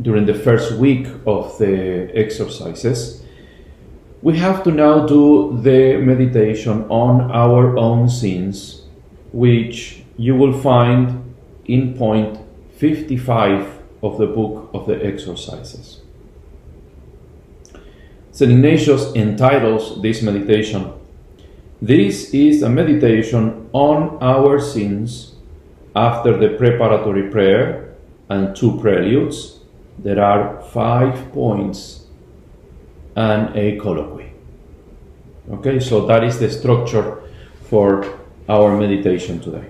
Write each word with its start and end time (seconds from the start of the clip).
during 0.00 0.26
the 0.26 0.34
first 0.34 0.72
week 0.72 1.06
of 1.26 1.58
the 1.58 2.10
exercises, 2.14 3.22
we 4.22 4.38
have 4.38 4.62
to 4.64 4.70
now 4.70 5.06
do 5.06 5.58
the 5.62 5.98
meditation 5.98 6.84
on 6.88 7.30
our 7.30 7.76
own 7.76 8.08
sins, 8.08 8.82
which 9.32 10.02
you 10.16 10.34
will 10.34 10.58
find 10.58 11.34
in 11.66 11.94
point 11.94 12.38
55 12.76 13.82
of 14.02 14.18
the 14.18 14.26
book 14.26 14.70
of 14.72 14.86
the 14.86 15.04
exercises. 15.04 16.00
St. 18.30 18.50
Ignatius 18.50 19.12
entitles 19.14 20.02
this 20.02 20.20
meditation, 20.22 20.92
This 21.80 22.34
is 22.34 22.62
a 22.62 22.68
meditation 22.68 23.68
on 23.72 24.18
our 24.20 24.58
sins 24.58 25.34
after 25.94 26.36
the 26.36 26.56
preparatory 26.56 27.30
prayer 27.30 27.94
and 28.28 28.56
two 28.56 28.78
preludes. 28.80 29.60
There 29.98 30.22
are 30.22 30.60
five 30.62 31.32
points 31.32 32.06
and 33.16 33.56
a 33.56 33.76
colloquy. 33.76 34.32
Okay, 35.50 35.78
so 35.78 36.06
that 36.06 36.24
is 36.24 36.38
the 36.38 36.50
structure 36.50 37.22
for 37.68 38.18
our 38.48 38.76
meditation 38.76 39.40
today. 39.40 39.68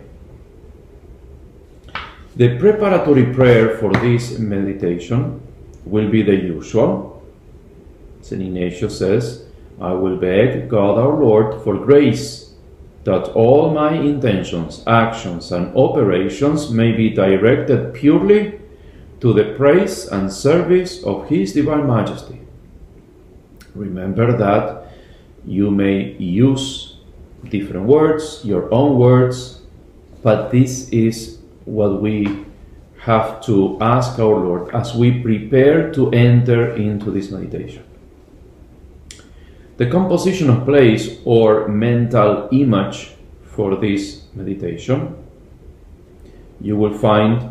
The 2.37 2.59
preparatory 2.59 3.33
prayer 3.33 3.77
for 3.79 3.93
this 3.93 4.39
meditation 4.39 5.41
will 5.85 6.11
be 6.11 6.23
the 6.23 6.35
usual. 6.35 7.23
St. 8.23 8.41
Ignatius 8.41 8.99
says, 8.99 9.45
I 9.81 9.93
will 9.93 10.17
beg 10.17 10.69
God 10.69 10.99
our 10.99 11.15
Lord 11.15 11.63
for 11.63 11.77
grace 11.77 12.55
that 13.05 13.29
all 13.35 13.71
my 13.71 13.93
intentions, 13.93 14.83
actions, 14.87 15.53
and 15.53 15.77
operations 15.77 16.71
may 16.71 16.93
be 16.93 17.11
directed 17.11 17.93
purely 17.93 18.61
to 19.21 19.33
the 19.33 19.55
praise 19.57 20.07
and 20.07 20.33
service 20.33 21.03
of 21.03 21.29
His 21.29 21.53
Divine 21.53 21.87
Majesty. 21.87 22.41
Remember 23.75 24.37
that 24.37 24.93
you 25.45 25.71
may 25.71 26.13
use 26.13 26.97
different 27.49 27.87
words, 27.87 28.41
your 28.45 28.73
own 28.73 28.99
words, 28.99 29.61
but 30.23 30.51
this 30.51 30.89
is 30.91 31.39
what 31.65 32.01
we 32.01 32.45
have 32.99 33.45
to 33.45 33.77
ask 33.81 34.19
our 34.19 34.37
Lord 34.37 34.75
as 34.75 34.95
we 34.95 35.21
prepare 35.21 35.93
to 35.93 36.11
enter 36.13 36.75
into 36.75 37.11
this 37.11 37.31
meditation. 37.31 37.85
The 39.77 39.91
composition 39.91 40.49
of 40.49 40.65
place 40.65 41.19
or 41.25 41.69
mental 41.69 42.49
image 42.53 43.11
for 43.45 43.77
this 43.77 44.23
meditation 44.35 45.17
you 46.61 46.77
will 46.77 46.97
find 46.97 47.51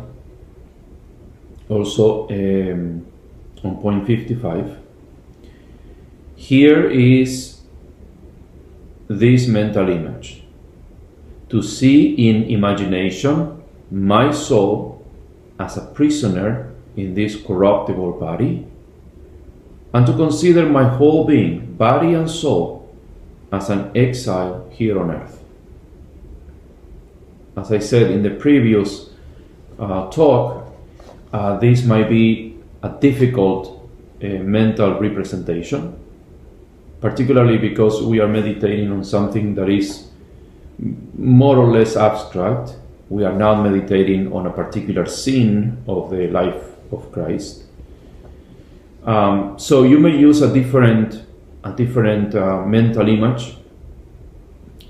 also 1.68 2.28
um, 2.28 3.06
on 3.62 3.76
point 3.80 4.06
55. 4.06 4.78
Here 6.36 6.90
is 6.90 7.60
this 9.08 9.46
mental 9.46 9.88
image 9.88 10.42
to 11.48 11.62
see 11.62 12.28
in 12.28 12.44
imagination 12.44 13.62
my 13.90 14.30
soul 14.30 15.06
as 15.58 15.76
a 15.76 15.82
prisoner 15.82 16.72
in 16.96 17.14
this 17.14 17.36
corruptible 17.36 18.12
body, 18.12 18.66
and 19.92 20.06
to 20.06 20.12
consider 20.12 20.68
my 20.68 20.84
whole 20.84 21.24
being, 21.24 21.74
body 21.74 22.14
and 22.14 22.30
soul, 22.30 22.92
as 23.52 23.70
an 23.70 23.90
exile 23.96 24.68
here 24.70 24.98
on 24.98 25.10
earth. 25.10 25.42
As 27.56 27.70
I 27.70 27.78
said 27.78 28.10
in 28.10 28.22
the 28.22 28.30
previous 28.30 29.10
uh, 29.78 30.10
talk, 30.10 30.63
uh, 31.34 31.58
this 31.58 31.84
might 31.84 32.08
be 32.08 32.56
a 32.84 32.88
difficult 33.00 33.90
uh, 34.22 34.26
mental 34.26 35.00
representation, 35.00 35.98
particularly 37.00 37.58
because 37.58 38.02
we 38.02 38.20
are 38.20 38.28
meditating 38.28 38.92
on 38.92 39.02
something 39.02 39.54
that 39.56 39.68
is 39.68 40.08
more 41.18 41.56
or 41.56 41.70
less 41.70 41.96
abstract 41.96 42.76
we 43.08 43.24
are 43.24 43.32
not 43.32 43.62
meditating 43.62 44.32
on 44.32 44.46
a 44.46 44.50
particular 44.50 45.06
scene 45.06 45.76
of 45.86 46.10
the 46.10 46.28
life 46.28 46.62
of 46.90 47.12
Christ. 47.12 47.64
Um, 49.04 49.58
so 49.58 49.82
you 49.82 49.98
may 49.98 50.16
use 50.16 50.40
a 50.40 50.52
different, 50.52 51.22
a 51.64 51.72
different 51.72 52.34
uh, 52.34 52.64
mental 52.64 53.08
image, 53.08 53.56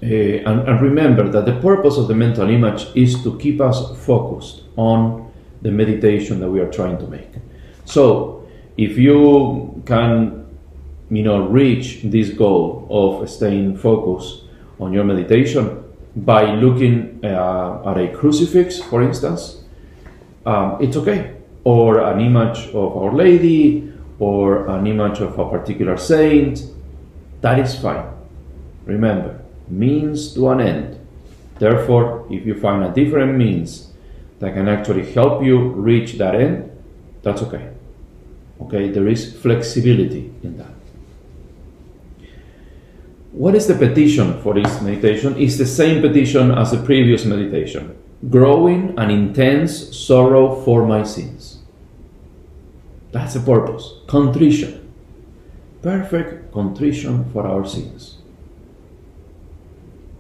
uh, 0.03 0.07
and, 0.07 0.69
and 0.69 0.81
remember 0.81 1.29
that 1.31 1.45
the 1.47 1.59
purpose 1.61 1.97
of 1.97 2.07
the 2.07 2.15
mental 2.15 2.49
image 2.49 2.87
is 2.95 3.23
to 3.25 3.37
keep 3.39 3.61
us 3.61 3.79
focused 4.07 4.63
on 4.77 5.33
the 5.65 5.71
meditation 5.73 6.39
that 6.41 6.49
we 6.49 6.61
are 6.61 6.71
trying 6.71 6.99
to 6.99 7.07
make. 7.09 7.33
So 7.87 8.47
if 8.77 8.97
you 8.99 9.83
can, 9.87 10.47
you 11.11 11.23
know, 11.23 11.49
reach 11.49 12.03
this 12.05 12.29
goal 12.31 12.87
of 12.91 13.29
staying 13.29 13.79
focused 13.79 14.45
on 14.79 14.93
your 14.93 15.05
meditation, 15.05 15.83
by 16.17 16.55
looking 16.55 17.19
uh, 17.25 17.83
at 17.91 17.99
a 17.99 18.09
crucifix, 18.15 18.81
for 18.81 19.03
instance, 19.03 19.65
um, 20.47 20.77
it's 20.81 20.97
okay. 20.97 21.35
Or 21.65 22.01
an 22.01 22.21
image 22.21 22.69
of 22.69 22.97
Our 22.97 23.13
Lady, 23.13 23.93
or 24.19 24.69
an 24.69 24.87
image 24.87 25.21
of 25.21 25.39
a 25.39 25.49
particular 25.49 25.97
saint, 25.97 26.63
that 27.41 27.59
is 27.59 27.77
fine. 27.79 28.07
Remember, 28.85 29.41
means 29.69 30.35
to 30.35 30.51
an 30.51 30.61
end. 30.61 31.01
Therefore, 31.59 32.27
if 32.31 32.47
you 32.47 32.61
find 32.61 32.85
a 32.85 32.93
different 32.93 33.37
means 33.39 33.94
that 34.45 34.53
can 34.53 34.69
actually 34.69 35.11
help 35.13 35.43
you 35.43 35.59
reach 35.69 36.19
that 36.19 36.35
end, 36.35 36.71
that's 37.23 37.41
okay. 37.41 37.73
Okay, 38.61 38.91
there 38.91 39.09
is 39.09 39.35
flexibility 39.35 40.31
in 40.43 40.59
that. 40.59 40.75
What 43.33 43.55
is 43.55 43.67
the 43.67 43.75
petition 43.75 44.41
for 44.43 44.53
this 44.53 44.83
meditation? 44.83 45.35
It's 45.39 45.57
the 45.57 45.67
same 45.67 46.03
petition 46.03 46.51
as 46.51 46.73
the 46.73 46.83
previous 46.83 47.25
meditation 47.25 47.97
growing 48.31 48.99
an 48.99 49.11
intense 49.11 49.97
sorrow 49.97 50.61
for 50.63 50.87
my 50.87 51.03
sins. 51.03 51.63
That's 53.13 53.35
the 53.35 53.41
purpose. 53.41 54.01
Contrition. 54.07 54.93
Perfect 55.83 56.53
contrition 56.53 57.31
for 57.33 57.47
our 57.47 57.67
sins. 57.67 58.19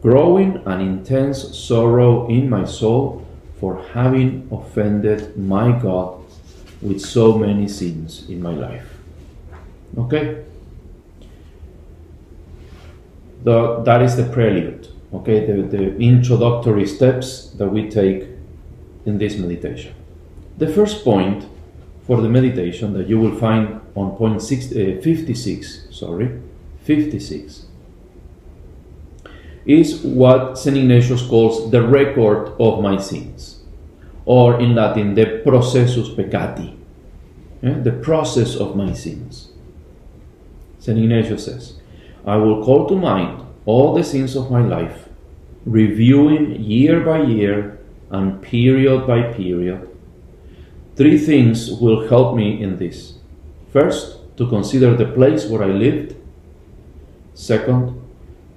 Growing 0.02 0.62
an 0.66 0.80
intense 0.80 1.56
sorrow 1.56 2.28
in 2.28 2.48
my 2.48 2.64
soul 2.64 3.23
for 3.64 3.82
having 3.94 4.46
offended 4.52 5.38
my 5.38 5.72
God 5.72 6.20
with 6.82 7.00
so 7.00 7.38
many 7.38 7.66
sins 7.66 8.28
in 8.28 8.42
my 8.42 8.52
life. 8.52 8.88
Okay? 9.96 10.44
the, 13.44 13.82
that 13.84 14.02
is 14.02 14.16
the 14.16 14.24
prelude, 14.24 14.88
okay, 15.12 15.46
the, 15.46 15.62
the 15.62 15.96
introductory 15.98 16.86
steps 16.86 17.50
that 17.50 17.68
we 17.68 17.88
take 17.88 18.26
in 19.04 19.18
this 19.18 19.36
meditation. 19.36 19.94
The 20.58 20.68
first 20.68 21.04
point 21.04 21.46
for 22.06 22.20
the 22.20 22.28
meditation 22.28 22.94
that 22.94 23.06
you 23.06 23.20
will 23.20 23.36
find 23.36 23.80
on 23.94 24.16
point 24.16 24.42
six, 24.42 24.72
uh, 24.72 25.00
56, 25.02 25.88
sorry, 25.90 26.40
56, 26.82 27.66
is 29.66 30.00
what 30.02 30.58
St. 30.58 30.76
Ignatius 30.76 31.26
calls 31.26 31.70
the 31.70 31.82
record 31.82 32.52
of 32.58 32.82
my 32.82 32.98
sins, 32.98 33.53
or 34.26 34.60
in 34.60 34.74
Latin, 34.74 35.14
the 35.14 35.40
processus 35.44 36.08
peccati, 36.08 36.76
yeah? 37.62 37.74
the 37.74 37.92
process 37.92 38.56
of 38.56 38.76
my 38.76 38.92
sins. 38.92 39.52
St. 40.78 40.98
Ignatius 40.98 41.44
says, 41.44 41.80
I 42.26 42.36
will 42.36 42.64
call 42.64 42.88
to 42.88 42.96
mind 42.96 43.42
all 43.66 43.94
the 43.94 44.04
sins 44.04 44.36
of 44.36 44.50
my 44.50 44.62
life, 44.62 45.08
reviewing 45.66 46.62
year 46.62 47.00
by 47.00 47.22
year 47.22 47.78
and 48.10 48.40
period 48.42 49.06
by 49.06 49.32
period. 49.32 49.88
Three 50.96 51.18
things 51.18 51.70
will 51.72 52.08
help 52.08 52.36
me 52.36 52.62
in 52.62 52.76
this. 52.76 53.14
First, 53.72 54.18
to 54.36 54.48
consider 54.48 54.96
the 54.96 55.06
place 55.06 55.46
where 55.46 55.62
I 55.62 55.72
lived. 55.72 56.16
Second, 57.34 58.00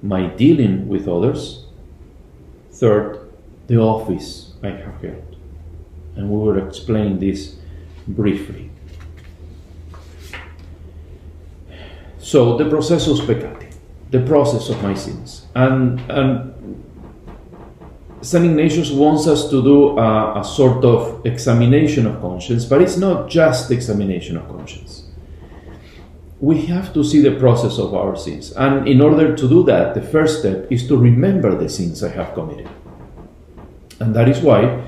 my 0.01 0.27
dealing 0.27 0.87
with 0.87 1.07
others. 1.07 1.65
Third, 2.71 3.19
the 3.67 3.77
office 3.77 4.53
I 4.63 4.69
have 4.69 5.01
held. 5.01 5.26
And 6.17 6.29
we 6.29 6.37
will 6.37 6.67
explain 6.67 7.19
this 7.19 7.55
briefly. 8.07 8.71
So 12.17 12.57
the 12.57 12.67
processus 12.67 13.21
peccati, 13.21 13.71
the 14.09 14.19
process 14.21 14.69
of 14.69 14.81
my 14.83 14.95
sins. 14.95 15.45
And, 15.55 16.01
and 16.11 16.53
St. 18.21 18.43
Ignatius 18.43 18.91
wants 18.91 19.27
us 19.27 19.49
to 19.49 19.63
do 19.63 19.97
a, 19.97 20.41
a, 20.41 20.43
sort 20.43 20.83
of 20.83 21.25
examination 21.25 22.07
of 22.07 22.19
conscience, 22.19 22.65
but 22.65 22.81
it's 22.81 22.97
not 22.97 23.29
just 23.29 23.71
examination 23.71 24.35
of 24.37 24.47
conscience. 24.49 25.03
We 26.41 26.65
have 26.65 26.93
to 26.93 27.03
see 27.03 27.21
the 27.21 27.39
process 27.39 27.77
of 27.77 27.93
our 27.93 28.15
sins. 28.15 28.51
And 28.51 28.87
in 28.87 29.01
order 29.01 29.35
to 29.35 29.47
do 29.47 29.63
that, 29.63 29.93
the 29.93 30.01
first 30.01 30.39
step 30.39 30.71
is 30.71 30.87
to 30.87 30.97
remember 30.97 31.55
the 31.55 31.69
sins 31.69 32.03
I 32.03 32.09
have 32.09 32.33
committed. 32.33 32.69
And 33.99 34.15
that 34.15 34.27
is 34.27 34.41
why 34.41 34.83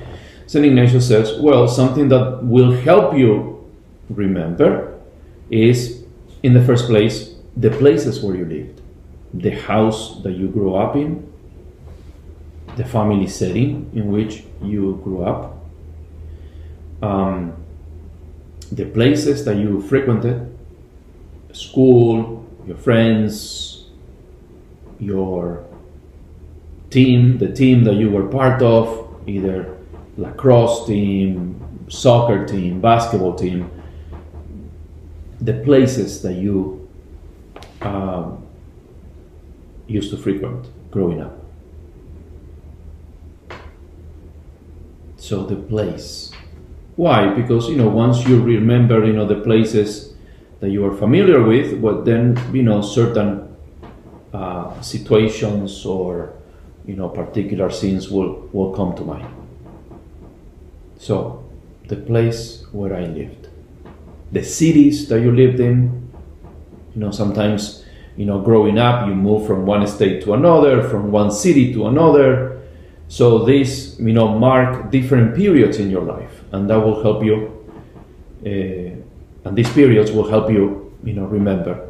St. 0.50 0.66
Ignatius 0.66 1.06
says, 1.06 1.38
well, 1.38 1.68
something 1.68 2.08
that 2.08 2.42
will 2.42 2.72
help 2.72 3.16
you 3.16 3.70
remember 4.08 4.98
is, 5.48 6.02
in 6.42 6.54
the 6.54 6.64
first 6.64 6.86
place, 6.86 7.36
the 7.56 7.70
places 7.70 8.20
where 8.20 8.34
you 8.34 8.44
lived, 8.44 8.80
the 9.32 9.50
house 9.50 10.20
that 10.24 10.32
you 10.32 10.48
grew 10.48 10.74
up 10.74 10.96
in, 10.96 11.32
the 12.76 12.84
family 12.84 13.28
setting 13.28 13.92
in 13.94 14.10
which 14.10 14.42
you 14.60 15.00
grew 15.04 15.22
up, 15.22 15.56
um, 17.00 17.54
the 18.72 18.86
places 18.86 19.44
that 19.44 19.56
you 19.56 19.80
frequented, 19.80 20.52
school, 21.52 22.44
your 22.66 22.76
friends, 22.76 23.84
your 24.98 25.64
team, 26.90 27.38
the 27.38 27.52
team 27.52 27.84
that 27.84 27.94
you 27.94 28.10
were 28.10 28.26
part 28.26 28.60
of, 28.62 29.16
either 29.28 29.76
lacrosse 30.20 30.86
team, 30.86 31.86
soccer 31.88 32.46
team, 32.46 32.80
basketball 32.80 33.34
team, 33.34 33.70
the 35.40 35.54
places 35.64 36.20
that 36.22 36.34
you 36.34 36.88
um, 37.80 38.46
used 39.86 40.10
to 40.10 40.16
frequent 40.16 40.68
growing 40.90 41.20
up. 41.20 41.36
So 45.16 45.44
the 45.44 45.56
place. 45.56 46.32
Why? 46.96 47.32
Because 47.32 47.68
you 47.68 47.76
know 47.76 47.88
once 47.88 48.26
you 48.26 48.42
remember 48.42 49.04
you 49.04 49.12
know 49.12 49.26
the 49.26 49.40
places 49.40 50.14
that 50.60 50.70
you 50.70 50.84
are 50.84 50.94
familiar 50.94 51.42
with, 51.42 51.80
but 51.80 52.04
then 52.04 52.38
you 52.52 52.62
know 52.62 52.82
certain 52.82 53.56
uh, 54.34 54.80
situations 54.82 55.86
or 55.86 56.34
you 56.84 56.96
know 56.96 57.08
particular 57.08 57.70
scenes 57.70 58.10
will 58.10 58.48
will 58.52 58.74
come 58.74 58.94
to 58.96 59.02
mind. 59.02 59.39
So 61.00 61.42
the 61.88 61.96
place 61.96 62.64
where 62.70 62.94
I 62.94 63.06
lived, 63.06 63.48
the 64.30 64.44
cities 64.44 65.08
that 65.08 65.20
you 65.20 65.32
lived 65.32 65.58
in. 65.58 65.98
You 66.94 67.00
know 67.02 67.10
sometimes 67.12 67.84
you 68.16 68.26
know 68.26 68.40
growing 68.40 68.78
up 68.78 69.06
you 69.08 69.14
move 69.14 69.46
from 69.46 69.64
one 69.64 69.86
state 69.86 70.22
to 70.24 70.34
another, 70.34 70.88
from 70.88 71.10
one 71.10 71.30
city 71.30 71.72
to 71.74 71.86
another 71.86 72.60
so 73.10 73.44
these, 73.44 73.98
you 73.98 74.12
know, 74.12 74.38
mark 74.38 74.92
different 74.92 75.34
periods 75.34 75.80
in 75.80 75.90
your 75.90 76.02
life, 76.02 76.44
and 76.52 76.70
that 76.70 76.76
will 76.76 77.02
help 77.02 77.24
you. 77.24 77.50
Uh, 78.46 79.48
and 79.48 79.56
these 79.56 79.68
periods 79.72 80.12
will 80.12 80.30
help 80.30 80.48
you, 80.48 80.94
you 81.02 81.14
know, 81.14 81.24
remember 81.24 81.88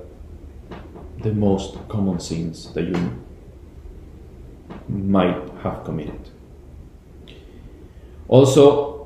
the 1.22 1.34
most 1.34 1.76
common 1.88 2.18
sins 2.20 2.72
that 2.72 2.84
you 2.84 3.20
might 4.88 5.36
have 5.62 5.84
committed. 5.84 6.30
Also, 8.26 8.99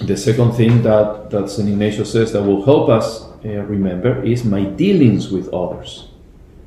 the 0.00 0.16
second 0.16 0.52
thing 0.52 0.82
that, 0.82 1.30
that 1.30 1.50
St. 1.50 1.68
Ignatius 1.68 2.12
says 2.12 2.32
that 2.32 2.42
will 2.42 2.64
help 2.64 2.88
us 2.88 3.24
uh, 3.44 3.48
remember 3.48 4.22
is 4.24 4.44
my 4.44 4.64
dealings 4.64 5.30
with 5.30 5.52
others. 5.52 6.08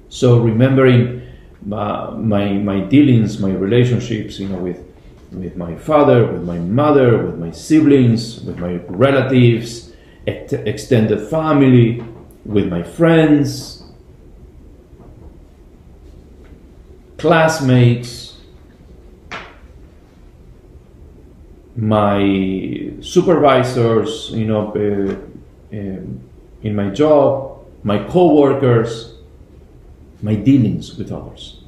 So 0.09 0.39
remembering 0.39 1.23
my, 1.65 2.11
my, 2.11 2.53
my 2.53 2.79
dealings, 2.81 3.39
my 3.39 3.51
relationships, 3.51 4.39
you 4.39 4.47
know, 4.47 4.57
with, 4.57 4.83
with 5.31 5.57
my 5.57 5.75
father, 5.75 6.31
with 6.31 6.43
my 6.43 6.59
mother, 6.59 7.25
with 7.25 7.37
my 7.37 7.51
siblings, 7.51 8.41
with 8.41 8.59
my 8.59 8.75
relatives, 8.87 9.91
ex- 10.25 10.53
extended 10.53 11.27
family, 11.29 12.03
with 12.45 12.69
my 12.69 12.83
friends, 12.83 13.83
classmates, 17.17 18.26
my 21.77 22.91
supervisors, 23.01 24.31
you 24.31 24.45
know, 24.45 24.73
uh, 24.73 25.75
um, 25.77 26.19
in 26.63 26.75
my 26.75 26.89
job, 26.89 27.65
my 27.83 28.03
co-workers, 28.05 29.13
my 30.21 30.35
dealings 30.35 30.97
with 30.97 31.11
others. 31.11 31.61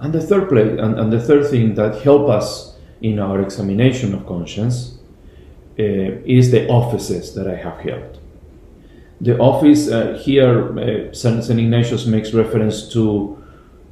And 0.00 0.12
the 0.12 0.20
third 0.20 0.48
place, 0.48 0.78
and, 0.78 0.98
and 0.98 1.12
the 1.12 1.20
third 1.20 1.48
thing 1.48 1.74
that 1.76 2.02
help 2.02 2.28
us 2.28 2.76
in 3.00 3.18
our 3.18 3.40
examination 3.40 4.14
of 4.14 4.26
conscience 4.26 4.98
uh, 5.78 5.82
is 5.82 6.50
the 6.50 6.68
offices 6.68 7.34
that 7.34 7.46
I 7.46 7.54
have 7.54 7.78
held. 7.78 8.18
The 9.20 9.38
office 9.38 9.88
uh, 9.88 10.20
here, 10.20 10.78
uh, 10.78 11.14
Saint, 11.14 11.48
Ignatius 11.48 12.06
makes 12.06 12.34
reference 12.34 12.92
to 12.92 13.42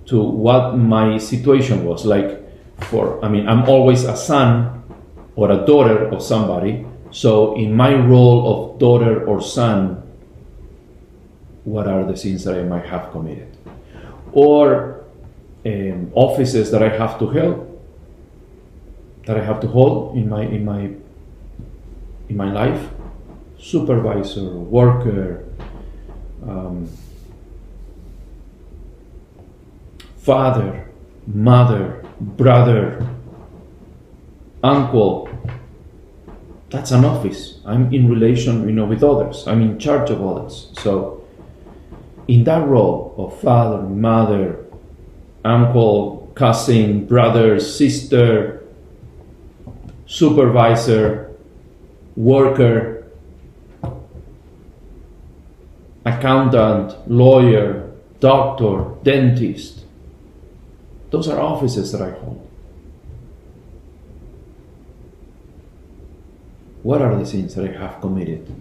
to 0.06 0.22
what 0.22 0.76
my 0.76 1.16
situation 1.16 1.84
was 1.86 2.04
like. 2.04 2.43
For 2.82 3.24
I 3.24 3.28
mean, 3.28 3.48
I'm 3.48 3.68
always 3.68 4.04
a 4.04 4.16
son 4.16 4.82
or 5.36 5.50
a 5.50 5.64
daughter 5.64 6.08
of 6.08 6.22
somebody. 6.22 6.86
So 7.10 7.54
in 7.56 7.74
my 7.74 7.94
role 7.94 8.72
of 8.72 8.78
daughter 8.78 9.24
or 9.24 9.40
son, 9.40 10.02
what 11.64 11.86
are 11.86 12.04
the 12.04 12.16
sins 12.16 12.44
that 12.44 12.58
I 12.58 12.62
might 12.62 12.84
have 12.86 13.10
committed, 13.10 13.56
or 14.32 15.04
um, 15.64 16.10
offices 16.14 16.70
that 16.72 16.82
I 16.82 16.88
have 16.88 17.18
to 17.20 17.28
help, 17.28 17.82
that 19.26 19.36
I 19.38 19.44
have 19.44 19.60
to 19.60 19.68
hold 19.68 20.16
in 20.16 20.28
my 20.28 20.42
in 20.42 20.64
my 20.64 20.90
in 22.28 22.36
my 22.36 22.52
life, 22.52 22.90
supervisor, 23.58 24.50
worker, 24.50 25.44
um, 26.46 26.88
father, 30.16 30.86
mother, 31.26 32.03
brother, 32.20 33.06
uncle. 34.62 35.28
That's 36.70 36.90
an 36.90 37.04
office. 37.04 37.60
I'm 37.64 37.92
in 37.94 38.08
relation, 38.08 38.66
you 38.66 38.74
know, 38.74 38.84
with 38.84 39.04
others. 39.04 39.46
I'm 39.46 39.62
in 39.62 39.78
charge 39.78 40.10
of 40.10 40.26
others. 40.26 40.72
So 40.78 41.24
in 42.26 42.44
that 42.44 42.66
role 42.66 43.14
of 43.18 43.40
father, 43.40 43.82
mother, 43.82 44.64
uncle, 45.44 46.32
cousin, 46.34 47.06
brother, 47.06 47.60
sister, 47.60 48.64
supervisor, 50.06 51.30
worker, 52.16 53.06
accountant, 56.04 57.10
lawyer, 57.10 57.90
doctor, 58.20 58.94
dentist. 59.02 59.83
Those 61.14 61.28
are 61.28 61.40
offices 61.40 61.92
that 61.92 62.02
I 62.02 62.10
hold. 62.10 62.44
What 66.82 67.00
are 67.00 67.16
the 67.16 67.24
sins 67.24 67.54
that 67.54 67.64
I 67.70 67.72
have 67.78 68.00
committed? 68.00 68.52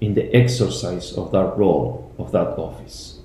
in 0.00 0.14
the 0.14 0.34
exercise 0.34 1.12
of 1.12 1.32
that 1.32 1.56
role, 1.56 2.12
of 2.18 2.32
that 2.32 2.58
office. 2.58 3.18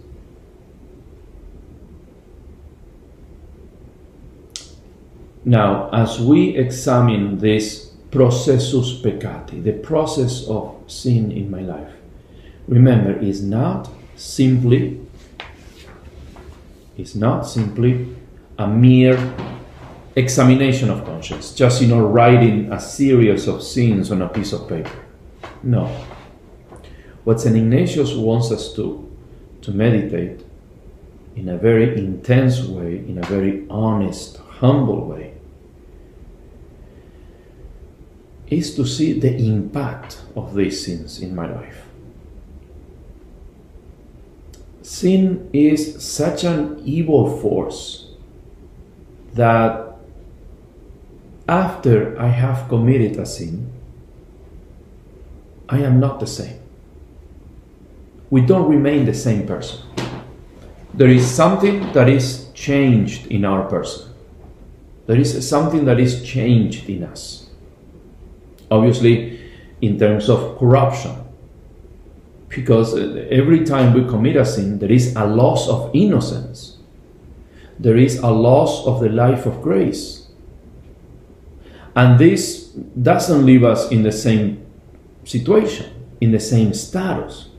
Now, 5.45 5.89
as 5.91 6.19
we 6.19 6.57
examine 6.57 7.39
this 7.39 7.91
processus 8.11 9.01
peccati, 9.01 9.63
the 9.63 9.73
process 9.73 10.47
of 10.47 10.75
sin 10.87 11.31
in 11.31 11.51
my 11.51 11.61
life, 11.61 11.93
remember, 12.67 13.17
is 13.19 13.43
not 13.43 13.89
simply 14.15 14.99
is 16.97 17.15
not 17.15 17.43
simply 17.43 18.15
a 18.57 18.67
mere 18.67 19.17
examination 20.15 20.89
of 20.89 21.03
conscience, 21.05 21.53
just 21.53 21.81
you 21.81 21.87
know 21.87 22.05
writing 22.05 22.71
a 22.71 22.79
series 22.79 23.47
of 23.47 23.63
sins 23.63 24.11
on 24.11 24.21
a 24.21 24.29
piece 24.29 24.53
of 24.53 24.67
paper. 24.67 24.91
No. 25.63 25.85
What 27.23 27.39
St. 27.39 27.55
Ignatius 27.55 28.13
wants 28.13 28.51
us 28.51 28.73
to, 28.73 29.09
to 29.61 29.71
meditate 29.71 30.45
in 31.35 31.49
a 31.49 31.57
very 31.57 31.97
intense 31.97 32.61
way, 32.61 32.97
in 32.97 33.17
a 33.17 33.25
very 33.25 33.65
honest, 33.69 34.37
humble 34.37 35.07
way, 35.07 35.33
is 38.47 38.75
to 38.75 38.85
see 38.85 39.19
the 39.19 39.35
impact 39.35 40.21
of 40.35 40.53
these 40.53 40.85
sins 40.85 41.21
in 41.21 41.33
my 41.33 41.51
life. 41.51 41.82
Sin 44.83 45.49
is 45.53 46.03
such 46.03 46.43
an 46.43 46.79
evil 46.85 47.39
force 47.39 48.11
that 49.33 49.95
after 51.47 52.19
I 52.19 52.27
have 52.27 52.69
committed 52.69 53.17
a 53.17 53.25
sin, 53.25 53.71
I 55.67 55.79
am 55.79 55.99
not 55.99 56.19
the 56.19 56.27
same. 56.27 56.59
we 58.33 58.41
don't 58.41 58.67
remain 58.67 59.05
the 59.05 59.13
same 59.13 59.45
person. 59.45 59.79
There 60.95 61.07
is 61.07 61.23
something 61.29 61.93
that 61.93 62.09
is 62.09 62.47
changed 62.55 63.27
in 63.27 63.45
our 63.45 63.69
person. 63.69 64.11
There 65.05 65.19
is 65.19 65.47
something 65.47 65.85
that 65.85 65.99
is 65.99 66.23
changed 66.23 66.89
in 66.89 67.03
us. 67.03 67.47
Obviously, 68.71 69.39
in 69.81 69.99
terms 69.99 70.29
of 70.29 70.57
corruption. 70.57 71.22
Because 72.53 72.95
every 73.31 73.65
time 73.65 73.93
we 73.93 74.07
commit 74.07 74.35
a 74.35 74.45
sin, 74.45 74.79
there 74.79 74.91
is 74.91 75.15
a 75.15 75.25
loss 75.25 75.67
of 75.67 75.89
innocence. 75.93 76.77
There 77.79 77.97
is 77.97 78.17
a 78.19 78.29
loss 78.29 78.85
of 78.85 78.99
the 78.99 79.09
life 79.09 79.45
of 79.45 79.61
grace. 79.61 80.27
And 81.95 82.19
this 82.19 82.65
doesn't 82.65 83.45
leave 83.45 83.63
us 83.63 83.91
in 83.91 84.03
the 84.03 84.11
same 84.11 84.65
situation, 85.23 85.91
in 86.21 86.31
the 86.31 86.39
same 86.39 86.73
status. 86.73 87.49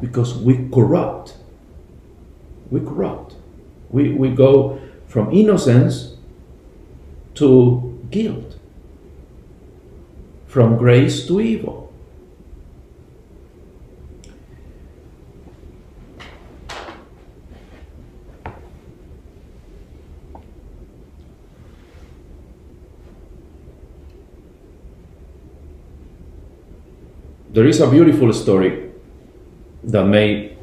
Because 0.00 0.34
we 0.34 0.68
corrupt. 0.70 1.36
We 2.70 2.80
corrupt. 2.80 3.34
We, 3.90 4.12
we 4.12 4.30
go 4.30 4.80
from 5.06 5.32
innocence 5.32 6.16
to 7.34 8.06
guilt, 8.10 8.56
from 10.46 10.76
grace 10.76 11.26
to 11.28 11.40
evil. 11.40 11.85
There 27.56 27.66
is 27.66 27.80
a 27.80 27.88
beautiful 27.88 28.34
story 28.34 28.90
that 29.84 30.04
may, 30.04 30.54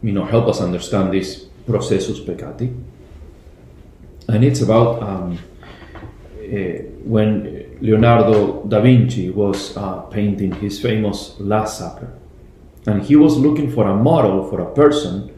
you 0.00 0.12
know, 0.12 0.24
help 0.24 0.46
us 0.46 0.60
understand 0.60 1.12
this 1.12 1.44
processus 1.66 2.20
peccati, 2.20 2.72
and 4.28 4.44
it's 4.44 4.60
about 4.60 5.02
um, 5.02 5.38
uh, 6.38 6.56
when 7.02 7.76
Leonardo 7.80 8.62
da 8.62 8.80
Vinci 8.80 9.30
was 9.30 9.76
uh, 9.76 10.02
painting 10.02 10.52
his 10.52 10.80
famous 10.80 11.34
Last 11.40 11.80
Supper, 11.80 12.12
and 12.86 13.02
he 13.02 13.16
was 13.16 13.36
looking 13.36 13.68
for 13.68 13.88
a 13.88 13.96
model 13.96 14.48
for 14.48 14.60
a 14.60 14.72
person 14.72 15.36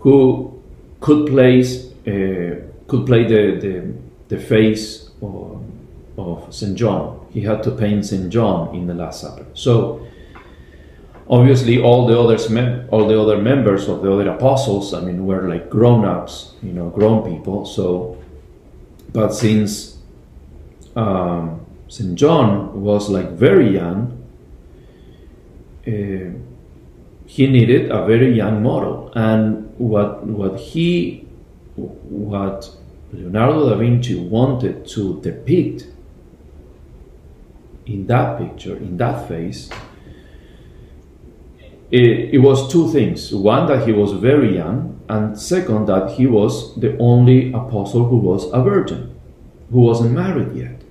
who 0.00 0.62
could 1.00 1.26
place 1.28 1.90
uh, 2.06 2.68
could 2.86 3.06
play 3.06 3.24
the, 3.24 3.58
the, 3.62 3.94
the 4.28 4.38
face 4.38 5.08
of, 5.22 5.64
of 6.18 6.54
Saint 6.54 6.76
John. 6.76 7.26
He 7.30 7.40
had 7.40 7.62
to 7.62 7.70
paint 7.70 8.04
Saint 8.04 8.28
John 8.28 8.74
in 8.74 8.86
the 8.86 8.94
Last 8.94 9.22
Supper. 9.22 9.46
So 9.54 10.06
obviously 11.30 11.80
all 11.80 12.06
the 12.06 12.18
others 12.18 12.48
mem- 12.50 12.88
all 12.90 13.06
the 13.06 13.20
other 13.20 13.36
members 13.36 13.88
of 13.88 14.02
the 14.02 14.12
other 14.12 14.28
apostles 14.30 14.94
i 14.94 15.00
mean 15.00 15.26
were 15.26 15.48
like 15.48 15.68
grown-ups 15.70 16.54
you 16.62 16.72
know 16.72 16.88
grown 16.90 17.22
people. 17.30 17.64
So 17.66 18.16
but 19.12 19.32
since 19.34 19.98
um, 20.96 21.64
st 21.88 22.14
john 22.16 22.82
was 22.82 23.08
like 23.08 23.30
very 23.32 23.74
young 23.74 24.18
uh, 25.86 26.30
he 27.28 27.46
needed 27.46 27.90
a 27.90 28.06
very 28.06 28.32
young 28.32 28.62
model. 28.62 29.12
And 29.14 29.74
what 29.78 30.26
what 30.26 30.58
he 30.58 31.26
what 31.76 32.70
leonardo 33.12 33.68
da 33.70 33.76
vinci 33.76 34.16
wanted 34.16 34.86
to 34.86 35.20
depict 35.20 35.86
in 37.86 38.06
that 38.06 38.38
picture 38.38 38.76
in 38.76 38.96
that 38.96 39.28
face 39.28 39.70
it, 41.90 42.34
it, 42.34 42.38
was 42.38 42.70
two 42.70 42.90
things. 42.92 43.32
One, 43.34 43.66
that 43.66 43.86
he 43.86 43.92
was 43.92 44.12
very 44.12 44.56
young, 44.56 45.00
and 45.08 45.38
second, 45.38 45.86
that 45.86 46.12
he 46.12 46.26
was 46.26 46.74
the 46.76 46.96
only 46.98 47.52
apostle 47.52 48.06
who 48.06 48.18
was 48.18 48.44
a 48.52 48.62
virgin, 48.62 49.18
who 49.70 49.80
wasn't 49.80 50.12
married 50.12 50.54
yet. 50.54 50.82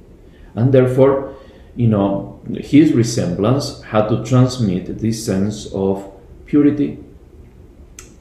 And 0.56 0.74
therefore, 0.74 1.36
you 1.75 1.88
know, 1.88 2.42
his 2.56 2.94
resemblance 2.94 3.84
had 3.84 4.08
to 4.10 4.24
transmit 4.24 4.98
this 4.98 5.24
sense 5.24 5.68
of 5.72 6.12
purity, 6.46 6.98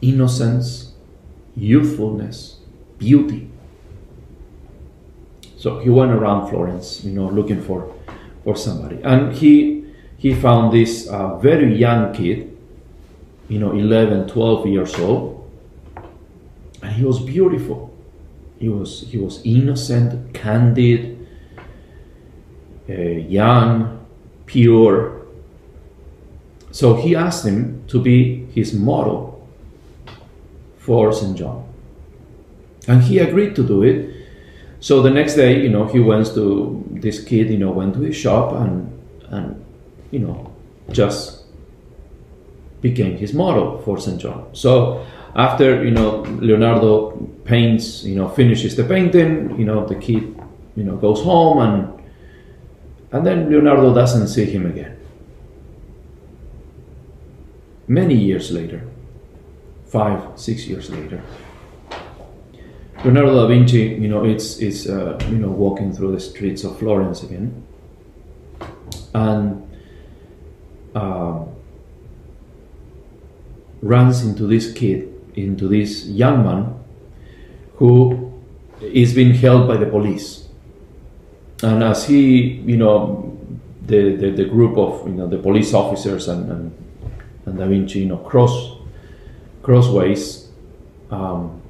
innocence, 0.02 0.92
youthfulness, 1.56 2.58
beauty. 2.98 3.50
So 5.56 5.78
he 5.78 5.88
went 5.88 6.12
around 6.12 6.50
Florence, 6.50 7.02
you 7.02 7.12
know, 7.12 7.26
looking 7.26 7.62
for, 7.62 7.94
for 8.44 8.54
somebody. 8.54 9.00
And 9.02 9.32
he, 9.32 9.86
he 10.18 10.34
found 10.34 10.74
this 10.74 11.08
uh, 11.08 11.38
very 11.38 11.74
young 11.74 12.12
kid 12.12 12.55
you 13.48 13.58
know 13.58 13.72
11 13.72 14.28
12 14.28 14.66
years 14.66 14.94
old. 14.98 15.32
And 16.82 16.92
he 16.92 17.04
was 17.04 17.20
beautiful. 17.20 17.92
He 18.58 18.68
was 18.68 19.02
he 19.10 19.18
was 19.18 19.40
innocent 19.44 20.34
candid 20.34 21.26
uh, 22.88 22.92
young 22.92 24.06
pure. 24.46 25.26
So 26.70 26.94
he 26.94 27.14
asked 27.16 27.46
him 27.46 27.84
to 27.88 28.00
be 28.00 28.46
his 28.54 28.72
model 28.72 29.46
for 30.78 31.12
st 31.12 31.36
john. 31.36 31.64
And 32.88 33.02
he 33.02 33.18
agreed 33.18 33.56
to 33.56 33.66
do 33.66 33.82
it. 33.82 34.14
So 34.80 35.02
the 35.02 35.10
next 35.10 35.34
day 35.34 35.60
you 35.60 35.68
know 35.68 35.86
he 35.86 36.00
went 36.00 36.26
to 36.34 36.84
this 36.90 37.22
kid 37.22 37.50
you 37.50 37.58
know 37.58 37.70
went 37.70 37.94
to 37.94 38.00
his 38.00 38.16
shop 38.16 38.52
and 38.52 38.92
and 39.28 39.64
you 40.10 40.20
know 40.20 40.52
just 40.90 41.35
became 42.80 43.16
his 43.16 43.32
model 43.32 43.78
for 43.82 43.98
St. 43.98 44.20
John. 44.20 44.48
So 44.52 45.04
after 45.34 45.84
you 45.84 45.90
know 45.90 46.20
Leonardo 46.40 47.16
paints, 47.44 48.04
you 48.04 48.14
know 48.14 48.28
finishes 48.28 48.76
the 48.76 48.84
painting, 48.84 49.58
you 49.58 49.64
know 49.64 49.86
the 49.86 49.94
kid, 49.94 50.24
you 50.76 50.84
know 50.84 50.96
goes 50.96 51.22
home 51.22 51.58
and 51.58 52.04
and 53.12 53.26
then 53.26 53.50
Leonardo 53.50 53.94
doesn't 53.94 54.28
see 54.28 54.44
him 54.44 54.66
again. 54.66 54.96
Many 57.88 58.14
years 58.14 58.50
later, 58.50 58.82
five, 59.86 60.38
six 60.38 60.66
years 60.66 60.90
later, 60.90 61.22
Leonardo 63.04 63.34
da 63.34 63.46
Vinci, 63.46 63.96
you 64.00 64.08
know, 64.08 64.24
it's 64.24 64.58
is 64.58 64.88
uh, 64.88 65.18
you 65.30 65.38
know 65.38 65.50
walking 65.50 65.92
through 65.92 66.12
the 66.12 66.20
streets 66.20 66.64
of 66.64 66.78
Florence 66.78 67.22
again, 67.22 67.64
and. 69.14 69.62
Um, 70.94 71.55
runs 73.86 74.24
into 74.24 74.46
this 74.46 74.72
kid, 74.72 75.12
into 75.34 75.68
this 75.68 76.06
young 76.06 76.44
man 76.44 76.74
who 77.76 78.32
is 78.80 79.14
being 79.14 79.34
held 79.34 79.68
by 79.68 79.76
the 79.76 79.86
police. 79.86 80.48
And 81.62 81.82
as 81.82 82.06
he, 82.06 82.42
you 82.66 82.76
know, 82.76 83.38
the, 83.86 84.16
the, 84.16 84.30
the 84.30 84.44
group 84.44 84.76
of, 84.76 85.06
you 85.06 85.14
know, 85.14 85.26
the 85.26 85.38
police 85.38 85.72
officers 85.72 86.28
and, 86.28 86.50
and, 86.50 86.88
and 87.46 87.58
Da 87.58 87.66
Vinci, 87.66 88.00
you 88.00 88.06
know, 88.06 88.18
cross, 88.18 88.72
crossways, 89.62 90.48
um, 91.10 91.62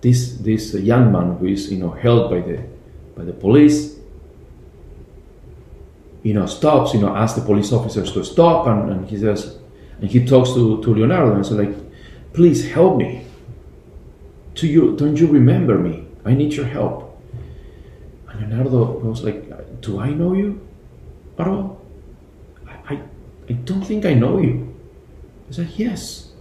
this, 0.00 0.34
this 0.36 0.74
young 0.74 1.10
man 1.10 1.36
who 1.38 1.46
is, 1.46 1.72
you 1.72 1.78
know, 1.78 1.90
held 1.90 2.30
by 2.30 2.40
the, 2.40 2.62
by 3.16 3.24
the 3.24 3.32
police, 3.32 3.96
you 6.22 6.34
know, 6.34 6.46
stops, 6.46 6.94
you 6.94 7.00
know, 7.00 7.14
asks 7.14 7.38
the 7.38 7.44
police 7.44 7.72
officers 7.72 8.12
to 8.12 8.24
stop, 8.24 8.66
and, 8.66 8.90
and 8.90 9.08
he 9.08 9.18
says, 9.18 9.58
and 10.00 10.10
he 10.10 10.24
talks 10.24 10.52
to, 10.52 10.82
to 10.82 10.94
Leonardo 10.94 11.34
and 11.34 11.46
says 11.46 11.56
like, 11.56 11.74
please 12.32 12.70
help 12.70 12.96
me. 12.96 13.26
To 14.56 14.66
you, 14.66 14.96
don't 14.96 15.16
you 15.16 15.26
remember 15.26 15.78
me? 15.78 16.06
I 16.24 16.34
need 16.34 16.52
your 16.52 16.66
help. 16.66 17.20
And 18.28 18.40
Leonardo 18.40 19.00
goes 19.00 19.22
like, 19.22 19.80
do 19.80 20.00
I 20.00 20.10
know 20.10 20.32
you 20.34 20.66
at 21.38 21.48
all? 21.48 21.84
I, 22.66 22.94
I, 22.94 23.00
I 23.48 23.52
don't 23.52 23.82
think 23.82 24.04
I 24.04 24.14
know 24.14 24.38
you. 24.38 24.74
I 25.48 25.52
said, 25.52 25.70
yes, 25.76 26.32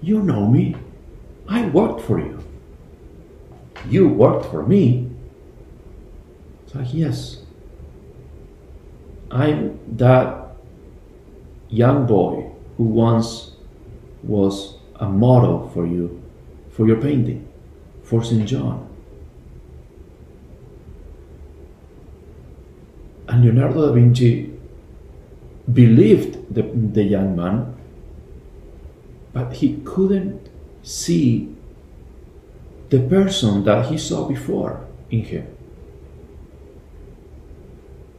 you 0.00 0.22
know 0.22 0.46
me. 0.46 0.76
I 1.48 1.66
worked 1.66 2.02
for 2.02 2.18
you. 2.18 2.42
You 3.88 4.08
worked 4.08 4.46
for 4.46 4.64
me. 4.64 5.10
It's 6.64 6.74
like, 6.74 6.94
yes. 6.94 7.38
I'm 9.30 9.78
that 9.96 10.56
young 11.68 12.06
boy 12.06 12.51
who 12.76 12.84
once 12.84 13.52
was 14.22 14.76
a 14.96 15.08
model 15.08 15.68
for 15.70 15.86
you, 15.86 16.22
for 16.70 16.86
your 16.86 17.00
painting, 17.00 17.48
for 18.02 18.22
St. 18.22 18.46
John. 18.46 18.88
And 23.28 23.44
Leonardo 23.44 23.86
da 23.86 23.92
Vinci 23.92 24.52
believed 25.72 26.54
the, 26.54 26.62
the 26.62 27.02
young 27.02 27.36
man, 27.36 27.74
but 29.32 29.54
he 29.54 29.80
couldn't 29.84 30.50
see 30.82 31.54
the 32.90 33.00
person 33.00 33.64
that 33.64 33.86
he 33.86 33.96
saw 33.96 34.28
before 34.28 34.86
in 35.10 35.24
him. 35.24 35.46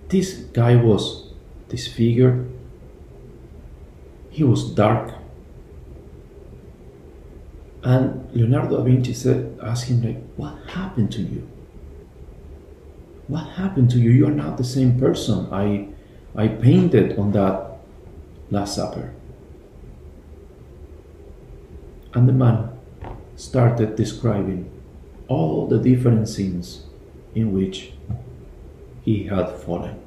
This 0.07 0.33
guy 0.53 0.75
was 0.75 1.27
disfigured, 1.69 2.51
he 4.33 4.43
was 4.43 4.69
dark. 4.71 5.13
And 7.83 8.29
Leonardo 8.33 8.77
da 8.77 8.83
Vinci 8.83 9.13
said, 9.13 9.59
asked 9.61 9.85
him, 9.85 10.01
like, 10.01 10.21
what 10.35 10.55
happened 10.69 11.11
to 11.13 11.21
you? 11.21 11.47
What 13.27 13.47
happened 13.61 13.91
to 13.91 13.99
you? 13.99 14.09
You 14.09 14.27
are 14.27 14.31
not 14.31 14.57
the 14.57 14.63
same 14.63 14.99
person 14.99 15.47
I 15.51 15.87
I 16.35 16.47
painted 16.47 17.19
on 17.19 17.31
that 17.33 17.77
Last 18.49 18.75
Supper. 18.75 19.13
And 22.13 22.27
the 22.27 22.33
man 22.33 22.69
started 23.35 23.95
describing 23.95 24.69
all 25.27 25.67
the 25.67 25.77
different 25.77 26.27
sins 26.27 26.85
in 27.35 27.53
which 27.53 27.93
he 29.03 29.25
had 29.25 29.49
fallen 29.51 29.99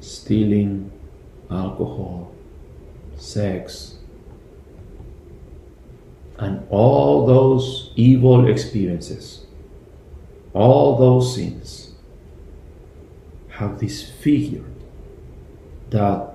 stealing, 0.00 0.90
alcohol, 1.50 2.32
sex, 3.20 3.96
and 6.38 6.66
all 6.70 7.26
those 7.26 7.90
evil 7.96 8.48
experiences, 8.48 9.46
all 10.54 10.96
those 10.96 11.34
sins 11.34 11.92
have 13.48 13.78
disfigured 13.78 14.64
that 15.90 16.34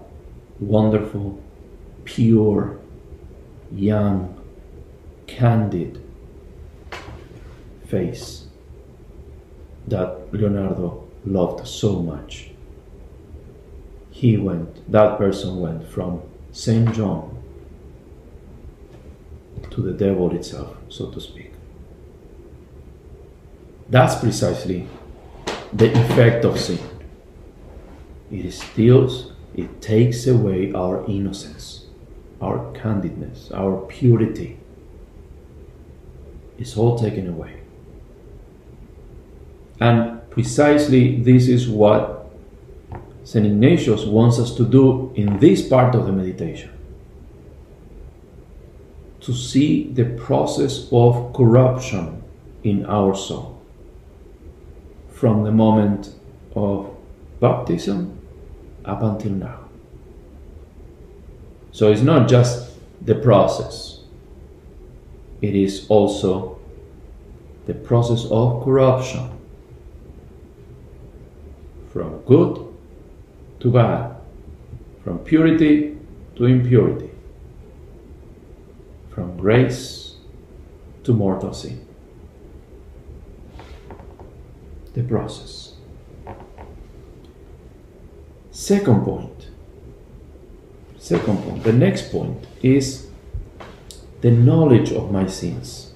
wonderful, 0.60 1.42
pure, 2.04 2.80
young, 3.72 4.40
candid 5.26 6.04
face 7.88 8.48
that 9.88 10.34
Leonardo 10.34 11.08
loved 11.26 11.66
so 11.68 12.02
much. 12.02 12.52
He 14.10 14.38
went, 14.38 14.92
that 14.92 15.18
person 15.18 15.60
went 15.60 15.88
from 15.88 16.22
St. 16.54 16.94
John 16.94 17.36
to 19.72 19.82
the 19.82 19.92
devil 19.92 20.34
itself, 20.36 20.78
so 20.88 21.10
to 21.10 21.20
speak. 21.20 21.52
That's 23.90 24.16
precisely 24.16 24.88
the 25.74 25.92
effect 25.92 26.46
of 26.46 26.60
sin. 26.60 26.80
It 28.32 28.52
steals, 28.52 29.32
it 29.56 29.82
takes 29.82 30.28
away 30.28 30.72
our 30.74 31.04
innocence, 31.08 31.88
our 32.40 32.60
candidness, 32.74 33.52
our 33.52 33.82
purity. 33.88 34.60
It's 36.60 36.78
all 36.78 37.00
taken 37.00 37.28
away. 37.28 37.62
And 39.80 40.30
precisely 40.30 41.20
this 41.20 41.48
is 41.48 41.68
what 41.68 42.23
St. 43.24 43.46
Ignatius 43.46 44.06
wants 44.06 44.38
us 44.38 44.54
to 44.56 44.66
do 44.66 45.14
in 45.16 45.40
this 45.40 45.68
part 45.68 45.96
of 45.96 46.06
the 46.06 46.12
meditation 46.12 46.70
to 49.22 49.34
see 49.34 49.90
the 49.94 50.04
process 50.04 50.90
of 50.92 51.34
corruption 51.34 52.22
in 52.64 52.86
our 52.86 53.16
soul 53.16 53.62
from 55.10 55.44
the 55.44 55.52
moment 55.52 56.14
of 56.56 56.94
baptism 57.40 58.20
up 58.84 59.02
until 59.02 59.32
now. 59.32 59.60
So 61.72 61.92
it's 61.92 62.02
not 62.02 62.28
just 62.28 62.72
the 63.02 63.16
process, 63.16 64.02
it 65.42 65.56
is 65.56 65.86
also 65.88 66.60
the 67.66 67.74
process 67.74 68.26
of 68.30 68.64
corruption 68.66 69.30
from 71.88 72.20
good 72.26 72.73
to 73.64 73.72
bad, 73.72 74.14
from 75.06 75.20
purity 75.20 75.98
to 76.36 76.46
impurity, 76.46 77.10
from 79.10 79.38
grace 79.38 80.18
to 81.06 81.14
mortal 81.14 81.54
sin. 81.54 81.88
The 84.94 85.04
process. 85.04 85.76
Second 88.52 89.06
point. 89.06 89.48
Second 90.98 91.38
point. 91.44 91.64
The 91.64 91.72
next 91.72 92.12
point 92.12 92.46
is 92.62 93.08
the 94.20 94.32
knowledge 94.32 94.92
of 94.92 95.10
my 95.10 95.26
sins. 95.26 95.94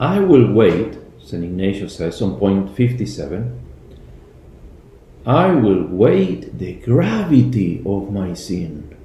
I 0.00 0.18
will 0.18 0.52
wait, 0.52 0.98
St. 1.26 1.42
Ignatius 1.42 1.96
says 1.96 2.22
on 2.22 2.38
point 2.38 2.76
57, 2.76 3.60
I 5.26 5.48
will 5.48 5.84
weight 5.84 6.56
the 6.56 6.74
gravity 6.74 7.82
of 7.84 8.12
my 8.12 8.32
sin. 8.32 8.96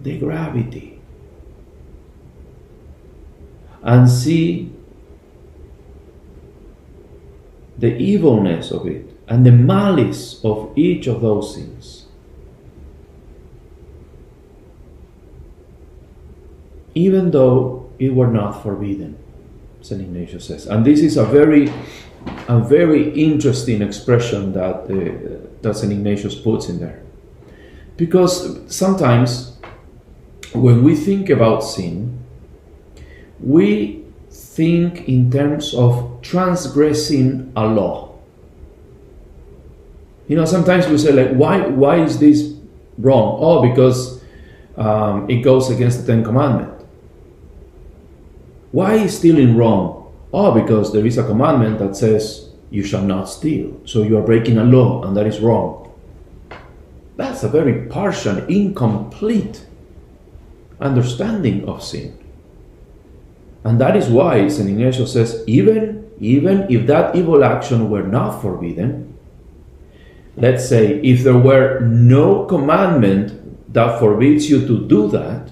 The 0.00 0.18
gravity. 0.18 0.98
And 3.82 4.08
see 4.08 4.72
the 7.76 7.94
evilness 7.98 8.70
of 8.70 8.86
it 8.86 9.14
and 9.28 9.44
the 9.44 9.52
malice 9.52 10.42
of 10.42 10.72
each 10.74 11.06
of 11.06 11.20
those 11.20 11.54
sins. 11.54 12.06
Even 16.94 17.30
though 17.30 17.90
it 17.98 18.14
were 18.14 18.32
not 18.32 18.62
forbidden, 18.62 19.18
St. 19.88 20.00
Ignatius 20.00 20.46
says. 20.46 20.66
And 20.66 20.84
this 20.84 21.00
is 21.00 21.16
a 21.16 21.24
very 21.24 21.72
a 22.48 22.58
very 22.58 23.10
interesting 23.12 23.82
expression 23.82 24.52
that, 24.52 24.84
uh, 24.84 25.48
that 25.62 25.76
St. 25.76 25.92
Ignatius 25.92 26.34
puts 26.34 26.68
in 26.68 26.80
there. 26.80 27.02
Because 27.96 28.60
sometimes 28.74 29.56
when 30.52 30.82
we 30.82 30.94
think 30.94 31.30
about 31.30 31.60
sin, 31.60 32.18
we 33.40 34.04
think 34.30 35.08
in 35.08 35.30
terms 35.30 35.74
of 35.74 36.20
transgressing 36.22 37.52
a 37.56 37.66
law. 37.66 38.16
You 40.26 40.36
know, 40.36 40.44
sometimes 40.44 40.86
we 40.88 40.98
say 40.98 41.12
like, 41.12 41.34
why, 41.36 41.66
why 41.66 42.02
is 42.02 42.18
this 42.18 42.54
wrong? 42.98 43.38
Oh, 43.40 43.62
because 43.62 44.22
um, 44.76 45.28
it 45.30 45.42
goes 45.42 45.70
against 45.70 46.04
the 46.04 46.12
Ten 46.12 46.24
Commandments. 46.24 46.77
Why 48.72 48.94
is 48.94 49.16
stealing 49.16 49.56
wrong? 49.56 50.12
Oh, 50.32 50.52
because 50.52 50.92
there 50.92 51.06
is 51.06 51.16
a 51.16 51.24
commandment 51.24 51.78
that 51.78 51.96
says 51.96 52.50
you 52.70 52.84
shall 52.84 53.02
not 53.02 53.28
steal. 53.28 53.80
So 53.86 54.02
you 54.02 54.18
are 54.18 54.22
breaking 54.22 54.58
a 54.58 54.64
law 54.64 55.04
and 55.04 55.16
that 55.16 55.26
is 55.26 55.40
wrong. 55.40 55.90
That's 57.16 57.42
a 57.42 57.48
very 57.48 57.86
partial, 57.86 58.38
incomplete 58.46 59.66
understanding 60.80 61.68
of 61.68 61.82
sin. 61.82 62.16
And 63.64 63.80
that 63.80 63.96
is 63.96 64.08
why 64.08 64.48
St. 64.48 64.68
Ignatius 64.68 65.12
says, 65.12 65.42
even, 65.46 66.10
even 66.20 66.66
if 66.70 66.86
that 66.86 67.16
evil 67.16 67.44
action 67.44 67.90
were 67.90 68.04
not 68.04 68.40
forbidden, 68.40 69.18
let's 70.36 70.68
say 70.68 71.00
if 71.00 71.24
there 71.24 71.38
were 71.38 71.80
no 71.80 72.44
commandment 72.44 73.72
that 73.74 73.98
forbids 73.98 74.48
you 74.48 74.66
to 74.66 74.86
do 74.86 75.08
that, 75.08 75.50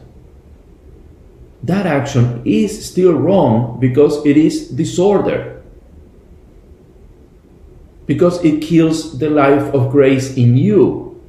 that 1.63 1.87
action 1.87 2.43
is 2.45 2.89
still 2.89 3.15
wrong 3.15 3.81
because 3.81 4.25
it 4.25 4.37
is 4.37 4.69
disorder. 4.69 5.63
Because 8.07 8.45
it 8.45 8.63
kills 8.63 9.19
the 9.19 9.31
life 9.31 9.75
of 9.75 9.91
grace 9.91 10.37
in 10.37 10.57
you. 10.57 11.21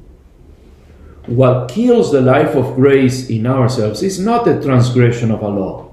What 1.26 1.68
kills 1.68 2.12
the 2.12 2.20
life 2.20 2.54
of 2.54 2.74
grace 2.76 3.28
in 3.28 3.46
ourselves 3.46 4.02
is 4.02 4.18
not 4.18 4.44
the 4.44 4.62
transgression 4.62 5.30
of 5.30 5.42
a 5.42 5.48
law, 5.48 5.92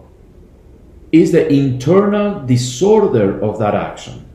it's 1.12 1.32
the 1.32 1.52
internal 1.52 2.46
disorder 2.46 3.42
of 3.42 3.60
that 3.60 3.76
action. 3.76 4.26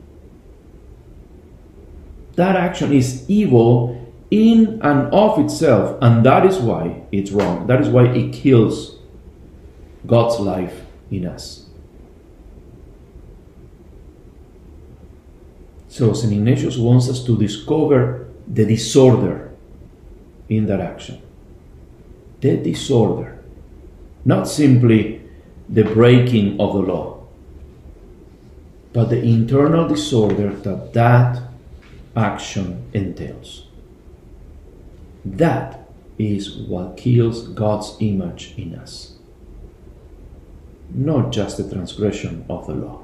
That 2.35 2.55
action 2.55 2.93
is 2.93 3.29
evil 3.29 3.97
in 4.29 4.79
and 4.81 5.13
of 5.13 5.39
itself, 5.39 5.97
and 6.01 6.25
that 6.25 6.45
is 6.45 6.59
why 6.59 7.01
it's 7.11 7.31
wrong. 7.31 7.67
That 7.67 7.81
is 7.81 7.89
why 7.89 8.05
it 8.07 8.33
kills 8.33 9.00
God's 10.05 10.39
life 10.39 10.81
in 11.09 11.25
us. 11.25 11.65
So 15.89 16.13
St. 16.13 16.33
Ignatius 16.33 16.77
wants 16.77 17.09
us 17.09 17.23
to 17.25 17.37
discover 17.37 18.27
the 18.47 18.65
disorder 18.65 19.51
in 20.49 20.65
that 20.67 20.79
action. 20.79 21.21
The 22.39 22.57
disorder. 22.57 23.43
Not 24.25 24.47
simply 24.47 25.21
the 25.67 25.83
breaking 25.83 26.59
of 26.59 26.73
the 26.73 26.79
law, 26.79 27.23
but 28.93 29.09
the 29.09 29.21
internal 29.21 29.87
disorder 29.87 30.53
that 30.53 30.93
that 30.93 31.41
action 32.15 32.89
entails. 32.93 33.67
That 35.23 35.87
is 36.17 36.57
what 36.57 36.97
kills 36.97 37.47
God's 37.47 37.95
image 37.99 38.53
in 38.57 38.75
us 38.75 39.17
not 40.93 41.31
just 41.31 41.57
the 41.57 41.69
transgression 41.69 42.45
of 42.49 42.67
the 42.67 42.73
law. 42.73 43.01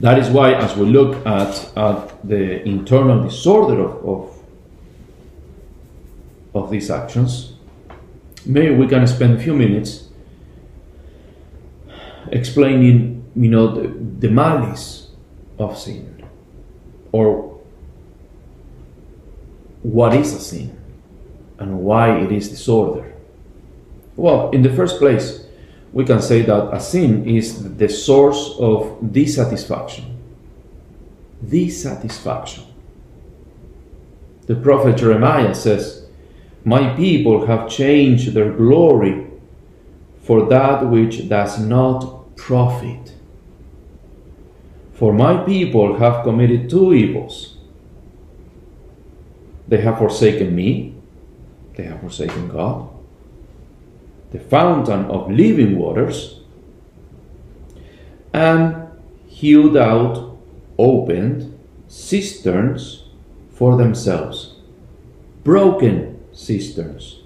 That 0.00 0.18
is 0.18 0.28
why, 0.30 0.54
as 0.54 0.76
we 0.76 0.86
look 0.86 1.24
at, 1.24 1.76
at 1.76 2.28
the 2.28 2.62
internal 2.64 3.22
disorder 3.22 3.80
of, 3.80 4.04
of, 4.04 4.42
of 6.54 6.70
these 6.70 6.90
actions, 6.90 7.52
maybe 8.44 8.74
we 8.74 8.88
can 8.88 9.06
spend 9.06 9.38
a 9.38 9.40
few 9.40 9.54
minutes 9.54 10.08
explaining, 12.32 13.30
you 13.36 13.48
know, 13.48 13.68
the, 13.68 13.88
the 14.18 14.28
malice 14.28 15.10
of 15.58 15.78
sin, 15.78 16.24
or 17.12 17.60
what 19.82 20.14
is 20.14 20.32
a 20.34 20.40
sin, 20.40 20.76
and 21.58 21.78
why 21.78 22.18
it 22.18 22.32
is 22.32 22.48
disorder. 22.48 23.11
Well, 24.16 24.50
in 24.50 24.62
the 24.62 24.72
first 24.72 24.98
place, 24.98 25.46
we 25.92 26.04
can 26.04 26.20
say 26.22 26.42
that 26.42 26.74
a 26.74 26.80
sin 26.80 27.26
is 27.26 27.76
the 27.76 27.88
source 27.88 28.54
of 28.58 29.12
dissatisfaction. 29.12 30.18
Dissatisfaction. 31.46 32.64
The 34.46 34.56
prophet 34.56 34.96
Jeremiah 34.96 35.54
says, 35.54 36.06
My 36.64 36.94
people 36.94 37.46
have 37.46 37.68
changed 37.68 38.32
their 38.32 38.52
glory 38.52 39.26
for 40.22 40.46
that 40.46 40.86
which 40.86 41.28
does 41.28 41.58
not 41.58 42.36
profit. 42.36 43.12
For 44.94 45.12
my 45.12 45.42
people 45.44 45.98
have 45.98 46.22
committed 46.22 46.70
two 46.70 46.94
evils. 46.94 47.56
They 49.68 49.80
have 49.80 49.98
forsaken 49.98 50.54
me, 50.54 50.94
they 51.76 51.84
have 51.84 52.00
forsaken 52.00 52.48
God 52.48 52.91
the 54.32 54.40
fountain 54.40 55.04
of 55.06 55.30
living 55.30 55.78
waters, 55.78 56.40
and 58.32 58.88
hewed 59.28 59.76
out, 59.76 60.38
opened 60.78 61.58
cisterns 61.86 63.04
for 63.50 63.76
themselves, 63.76 64.56
broken 65.44 66.18
cisterns 66.32 67.20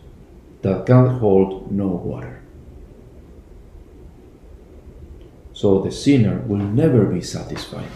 that 0.62 0.84
can 0.84 1.06
hold 1.06 1.70
no 1.70 1.86
water. 1.86 2.42
So 5.52 5.80
the 5.80 5.92
sinner 5.92 6.40
will 6.40 6.58
never 6.58 7.06
be 7.06 7.22
satisfied. 7.22 7.88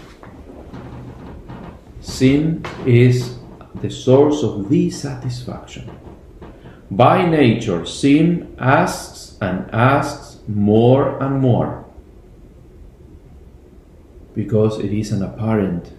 Sin 2.01 2.65
is 2.87 3.37
the 3.75 3.91
source 3.91 4.43
of 4.43 4.71
dissatisfaction. 4.71 5.91
By 6.91 7.25
nature, 7.25 7.87
sin 7.87 8.57
asks 8.59 9.39
and 9.41 9.71
asks 9.73 10.41
more 10.49 11.23
and 11.23 11.41
more 11.41 11.85
because 14.35 14.81
it 14.81 14.93
is 14.93 15.13
an 15.13 15.23
apparent 15.23 15.93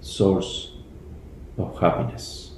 source 0.00 0.72
of 1.58 1.78
happiness. 1.80 2.52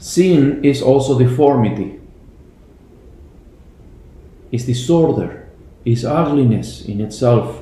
Sin 0.00 0.64
is 0.64 0.82
also 0.82 1.16
deformity, 1.16 2.00
is 4.50 4.66
disorder, 4.66 5.48
is 5.84 6.04
ugliness 6.04 6.84
in 6.84 7.00
itself. 7.00 7.61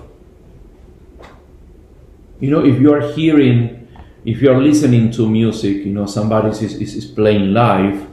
You 2.40 2.50
know, 2.50 2.64
if 2.64 2.80
you 2.80 2.92
are 2.92 3.12
hearing, 3.12 3.88
if 4.24 4.40
you 4.40 4.50
are 4.50 4.60
listening 4.60 5.10
to 5.12 5.28
music, 5.28 5.84
you 5.84 5.92
know, 5.92 6.06
somebody 6.06 6.48
is, 6.48 6.62
is, 6.62 6.94
is 6.96 7.04
playing 7.04 7.52
live, 7.52 8.08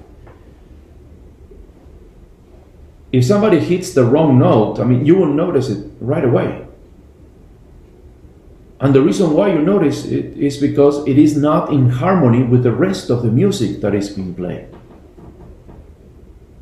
if 3.11 3.25
somebody 3.25 3.59
hits 3.59 3.93
the 3.93 4.03
wrong 4.03 4.37
note, 4.37 4.79
I 4.79 4.83
mean, 4.83 5.05
you 5.05 5.15
will 5.15 5.33
notice 5.33 5.69
it 5.69 5.89
right 6.01 6.23
away. 6.23 6.67
And 8.79 8.93
the 8.93 9.01
reason 9.01 9.33
why 9.33 9.51
you 9.53 9.59
notice 9.59 10.05
it 10.05 10.37
is 10.37 10.57
because 10.57 11.07
it 11.07 11.17
is 11.17 11.35
not 11.35 11.71
in 11.71 11.89
harmony 11.89 12.43
with 12.43 12.63
the 12.63 12.71
rest 12.71 13.09
of 13.09 13.23
the 13.23 13.31
music 13.31 13.81
that 13.81 13.95
is 13.95 14.09
being 14.09 14.35
played. 14.35 14.67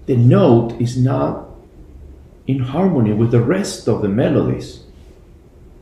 The 0.06 0.16
note 0.16 0.80
is 0.80 0.98
not 0.98 1.50
in 2.48 2.60
harmony 2.60 3.12
with 3.12 3.32
the 3.32 3.42
rest 3.42 3.90
of 3.90 4.02
the 4.02 4.08
melodies, 4.08 4.84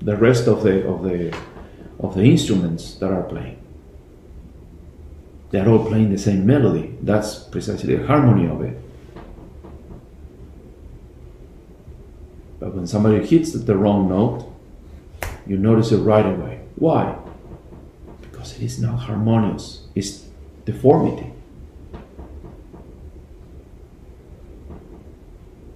the 0.02 0.16
rest 0.16 0.48
of 0.48 0.64
the 0.64 0.88
of 0.88 1.04
the 1.04 1.36
of 2.04 2.16
the 2.16 2.24
instruments 2.24 2.96
that 2.96 3.10
are 3.10 3.24
playing. 3.24 3.58
They're 5.52 5.70
all 5.70 5.86
playing 5.86 6.12
the 6.12 6.18
same 6.18 6.46
melody. 6.46 6.98
That's 7.02 7.40
precisely 7.40 7.96
the 7.96 8.06
harmony 8.06 8.48
of 8.48 8.62
it. 8.62 8.78
But 12.60 12.76
when 12.76 12.88
somebody 12.88 13.26
hits 13.26 13.54
the 13.54 13.78
wrong 13.78 14.10
note, 14.10 14.50
you 15.46 15.58
notice 15.58 15.92
it 15.92 15.98
right 15.98 16.26
away. 16.26 16.62
Why? 16.76 17.18
Because 18.22 18.58
it 18.58 18.64
is 18.64 18.80
not 18.80 19.00
harmonious, 19.00 19.86
it's 19.96 20.26
deformity. 20.66 21.32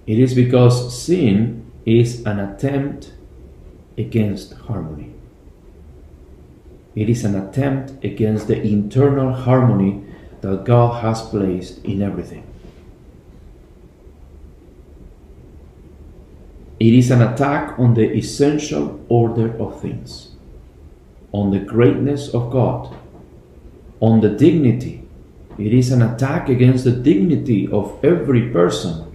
It 0.06 0.18
is 0.18 0.34
because 0.34 0.98
sin 0.98 1.70
is 1.84 2.24
an 2.24 2.38
attempt 2.38 3.12
against 3.98 4.54
harmony. 4.54 5.12
It 6.98 7.08
is 7.08 7.24
an 7.24 7.36
attempt 7.36 8.04
against 8.04 8.48
the 8.48 8.60
internal 8.60 9.32
harmony 9.32 10.02
that 10.40 10.64
God 10.64 11.00
has 11.00 11.22
placed 11.22 11.84
in 11.84 12.02
everything. 12.02 12.42
It 16.80 16.92
is 16.92 17.12
an 17.12 17.22
attack 17.22 17.78
on 17.78 17.94
the 17.94 18.10
essential 18.16 18.98
order 19.08 19.56
of 19.62 19.80
things, 19.80 20.32
on 21.30 21.52
the 21.52 21.60
greatness 21.60 22.34
of 22.34 22.50
God, 22.50 22.92
on 24.00 24.20
the 24.20 24.30
dignity. 24.30 25.06
It 25.56 25.72
is 25.72 25.92
an 25.92 26.02
attack 26.02 26.48
against 26.48 26.82
the 26.82 26.90
dignity 26.90 27.68
of 27.68 28.04
every 28.04 28.50
person 28.50 29.06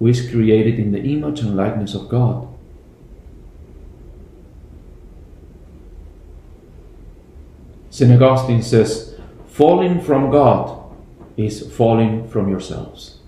who 0.00 0.08
is 0.08 0.28
created 0.28 0.80
in 0.80 0.90
the 0.90 1.04
image 1.04 1.38
and 1.38 1.56
likeness 1.56 1.94
of 1.94 2.08
God. 2.08 2.48
St. 7.96 8.12
Augustine 8.12 8.60
says, 8.60 9.14
falling 9.46 10.02
from 10.02 10.30
God 10.30 10.94
is 11.38 11.74
falling 11.74 12.28
from 12.28 12.46
yourselves. 12.46 13.20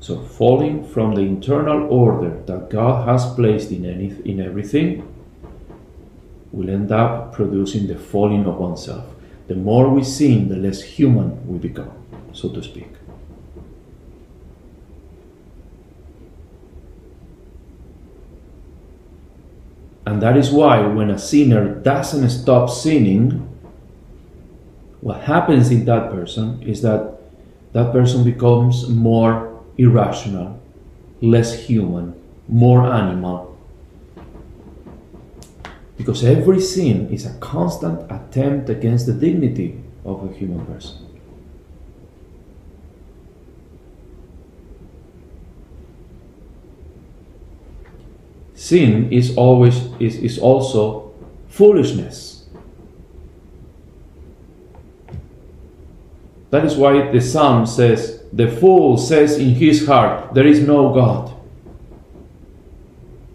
So, 0.00 0.18
falling 0.22 0.88
from 0.88 1.14
the 1.14 1.20
internal 1.20 1.86
order 1.92 2.42
that 2.46 2.70
God 2.70 3.06
has 3.06 3.34
placed 3.34 3.70
in, 3.70 3.84
any, 3.84 4.16
in 4.24 4.40
everything 4.40 5.06
will 6.50 6.70
end 6.70 6.90
up 6.90 7.34
producing 7.34 7.88
the 7.88 7.98
falling 7.98 8.46
of 8.46 8.56
oneself. 8.56 9.04
The 9.48 9.56
more 9.56 9.90
we 9.90 10.02
sin, 10.02 10.48
the 10.48 10.56
less 10.56 10.80
human 10.80 11.46
we 11.46 11.58
become, 11.58 11.92
so 12.32 12.48
to 12.48 12.62
speak. 12.62 12.88
And 20.10 20.20
that 20.22 20.36
is 20.36 20.50
why 20.50 20.84
when 20.88 21.08
a 21.08 21.16
sinner 21.16 21.72
doesn't 21.72 22.28
stop 22.30 22.68
sinning, 22.68 23.46
what 25.00 25.20
happens 25.20 25.70
in 25.70 25.84
that 25.84 26.10
person 26.10 26.60
is 26.64 26.82
that 26.82 27.20
that 27.74 27.92
person 27.92 28.24
becomes 28.24 28.88
more 28.88 29.62
irrational, 29.78 30.60
less 31.20 31.54
human, 31.66 32.20
more 32.48 32.92
animal. 32.92 33.56
Because 35.96 36.24
every 36.24 36.60
sin 36.60 37.08
is 37.10 37.24
a 37.24 37.38
constant 37.38 38.10
attempt 38.10 38.68
against 38.68 39.06
the 39.06 39.12
dignity 39.12 39.80
of 40.04 40.28
a 40.28 40.34
human 40.34 40.66
person. 40.66 41.06
Sin 48.70 49.12
is 49.12 49.36
always 49.36 49.76
is, 49.98 50.16
is 50.16 50.38
also 50.38 51.12
foolishness. 51.48 52.44
That 56.50 56.64
is 56.64 56.76
why 56.76 57.10
the 57.10 57.20
psalm 57.20 57.66
says, 57.66 58.22
The 58.32 58.48
fool 58.48 58.96
says 58.96 59.38
in 59.38 59.54
his 59.54 59.86
heart, 59.86 60.34
There 60.34 60.46
is 60.46 60.60
no 60.60 60.92
God. 60.94 61.34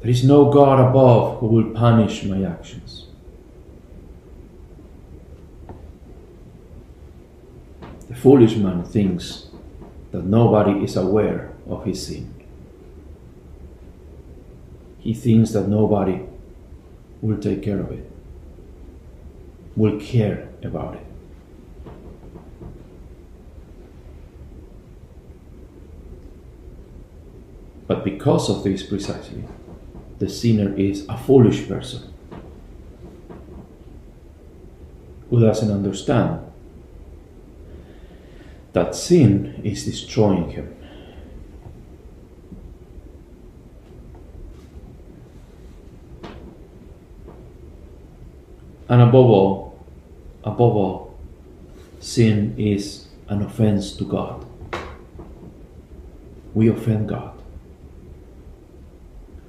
There 0.02 0.12
is 0.12 0.24
no 0.24 0.52
God 0.52 0.80
above 0.90 1.40
who 1.40 1.48
will 1.48 1.72
punish 1.72 2.24
my 2.24 2.44
actions. 2.44 3.08
The 8.08 8.16
foolish 8.16 8.56
man 8.56 8.84
thinks 8.84 9.48
that 10.12 10.24
nobody 10.24 10.84
is 10.84 10.96
aware 10.96 11.52
of 11.68 11.84
his 11.86 12.06
sin 12.08 12.35
he 15.06 15.14
thinks 15.14 15.52
that 15.52 15.68
nobody 15.68 16.20
will 17.22 17.38
take 17.38 17.62
care 17.62 17.80
of 17.80 17.92
it, 17.92 18.12
will 19.76 20.00
care 20.00 20.50
about 20.64 20.96
it. 20.96 21.06
But 27.86 28.04
because 28.04 28.50
of 28.50 28.64
this 28.64 28.82
precisely, 28.82 29.44
the 30.18 30.28
sinner 30.28 30.76
is 30.76 31.06
a 31.08 31.16
foolish 31.16 31.68
person 31.68 32.12
who 35.30 35.40
doesn't 35.40 35.70
understand 35.72 36.40
that 38.74 38.96
sin 38.96 39.62
is 39.64 39.86
destroying 39.86 40.50
him. 40.50 40.75
And 48.88 49.02
above 49.02 49.26
all, 49.26 49.86
above 50.44 50.76
all, 50.76 51.18
sin 52.00 52.56
is 52.58 53.08
an 53.28 53.42
offense 53.42 53.96
to 53.98 54.06
God. 54.06 54.46
We 56.54 56.70
offend 56.70 57.10
God. 57.10 57.38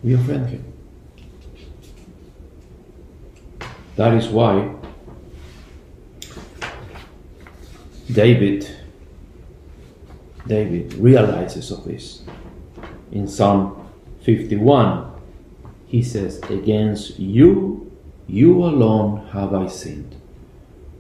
We 0.03 0.14
offend 0.14 0.49
Him. 0.49 0.72
That 3.96 4.14
is 4.14 4.29
why 4.29 4.75
David 8.12 8.68
David 10.46 10.94
realizes 10.94 11.70
of 11.70 11.85
this. 11.85 12.22
In 13.11 13.27
Psalm 13.27 13.88
51, 14.22 15.12
he 15.87 16.03
says, 16.03 16.38
Against 16.51 17.18
you, 17.18 17.96
you 18.29 18.65
alone 18.65 19.27
have 19.33 19.55
I 19.55 19.69
sinned. 19.69 20.17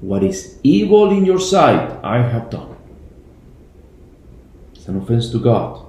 What 0.00 0.22
is 0.22 0.58
evil 0.62 1.10
in 1.10 1.24
your 1.24 1.40
sight, 1.40 1.98
I 2.04 2.22
have 2.22 2.50
done. 2.50 2.76
It's 4.74 4.86
an 4.88 4.98
offense 4.98 5.30
to 5.32 5.38
God. 5.38 5.84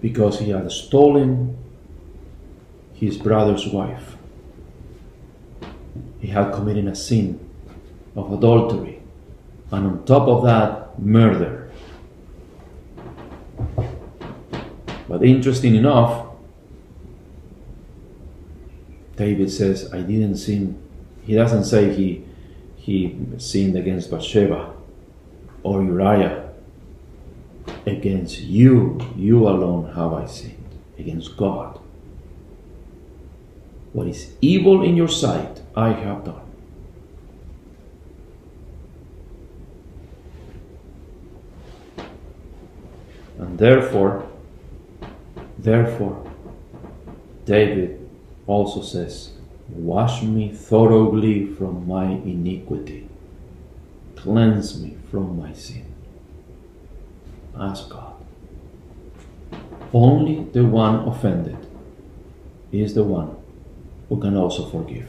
Because 0.00 0.38
he 0.40 0.50
had 0.50 0.70
stolen 0.72 1.56
his 2.94 3.16
brother's 3.16 3.66
wife. 3.66 4.16
He 6.20 6.28
had 6.28 6.52
committed 6.52 6.86
a 6.86 6.94
sin 6.94 7.40
of 8.14 8.32
adultery, 8.32 9.00
and 9.70 9.86
on 9.86 10.04
top 10.04 10.28
of 10.28 10.44
that, 10.44 10.98
murder. 10.98 11.59
But 15.10 15.24
interesting 15.24 15.74
enough, 15.74 16.28
David 19.16 19.50
says, 19.50 19.92
I 19.92 20.02
didn't 20.02 20.36
sin. 20.36 20.80
He 21.24 21.34
doesn't 21.34 21.64
say 21.64 21.92
he, 21.92 22.24
he 22.76 23.18
sinned 23.36 23.76
against 23.76 24.08
Bathsheba 24.08 24.72
or 25.64 25.82
Uriah. 25.82 26.52
Against 27.86 28.38
you, 28.42 29.00
you 29.16 29.48
alone 29.48 29.92
have 29.94 30.12
I 30.12 30.26
sinned. 30.26 30.76
Against 30.96 31.36
God. 31.36 31.80
What 33.92 34.06
is 34.06 34.32
evil 34.40 34.84
in 34.84 34.94
your 34.94 35.08
sight, 35.08 35.60
I 35.74 35.88
have 35.88 36.24
done. 36.24 36.46
And 43.40 43.58
therefore, 43.58 44.29
therefore, 45.62 46.30
David 47.44 48.08
also 48.46 48.82
says, 48.82 49.32
Wash 49.68 50.22
me 50.22 50.52
thoroughly 50.52 51.46
from 51.46 51.86
my 51.86 52.04
iniquity, 52.04 53.08
cleanse 54.16 54.82
me 54.82 54.96
from 55.10 55.38
my 55.38 55.52
sin. 55.52 55.86
Ask 57.56 57.88
God. 57.90 58.14
Only 59.92 60.44
the 60.44 60.64
one 60.64 61.08
offended 61.08 61.66
is 62.72 62.94
the 62.94 63.04
one 63.04 63.36
who 64.08 64.20
can 64.20 64.36
also 64.36 64.66
forgive. 64.68 65.08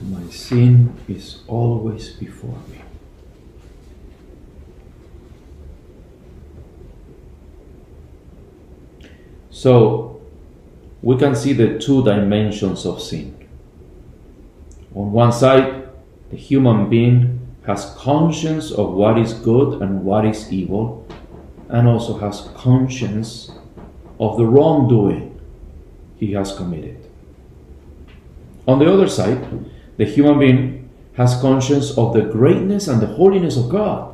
My 0.00 0.28
sin 0.30 0.94
is 1.08 1.42
always 1.46 2.10
before 2.10 2.58
me. 2.70 2.80
So 9.64 10.20
we 11.00 11.16
can 11.16 11.34
see 11.34 11.54
the 11.54 11.78
two 11.78 12.04
dimensions 12.04 12.84
of 12.84 13.00
sin. 13.00 13.34
On 14.94 15.10
one 15.10 15.32
side, 15.32 15.88
the 16.30 16.36
human 16.36 16.90
being 16.90 17.40
has 17.64 17.94
conscience 17.96 18.70
of 18.70 18.92
what 18.92 19.18
is 19.18 19.32
good 19.32 19.80
and 19.80 20.04
what 20.04 20.26
is 20.26 20.52
evil, 20.52 21.08
and 21.70 21.88
also 21.88 22.18
has 22.18 22.50
conscience 22.54 23.52
of 24.20 24.36
the 24.36 24.44
wrongdoing 24.44 25.40
he 26.18 26.32
has 26.32 26.54
committed. 26.54 26.98
On 28.68 28.78
the 28.78 28.92
other 28.92 29.08
side, 29.08 29.48
the 29.96 30.04
human 30.04 30.38
being 30.38 30.90
has 31.14 31.40
conscience 31.40 31.96
of 31.96 32.12
the 32.12 32.20
greatness 32.20 32.86
and 32.86 33.00
the 33.00 33.06
holiness 33.16 33.56
of 33.56 33.70
God. 33.70 34.13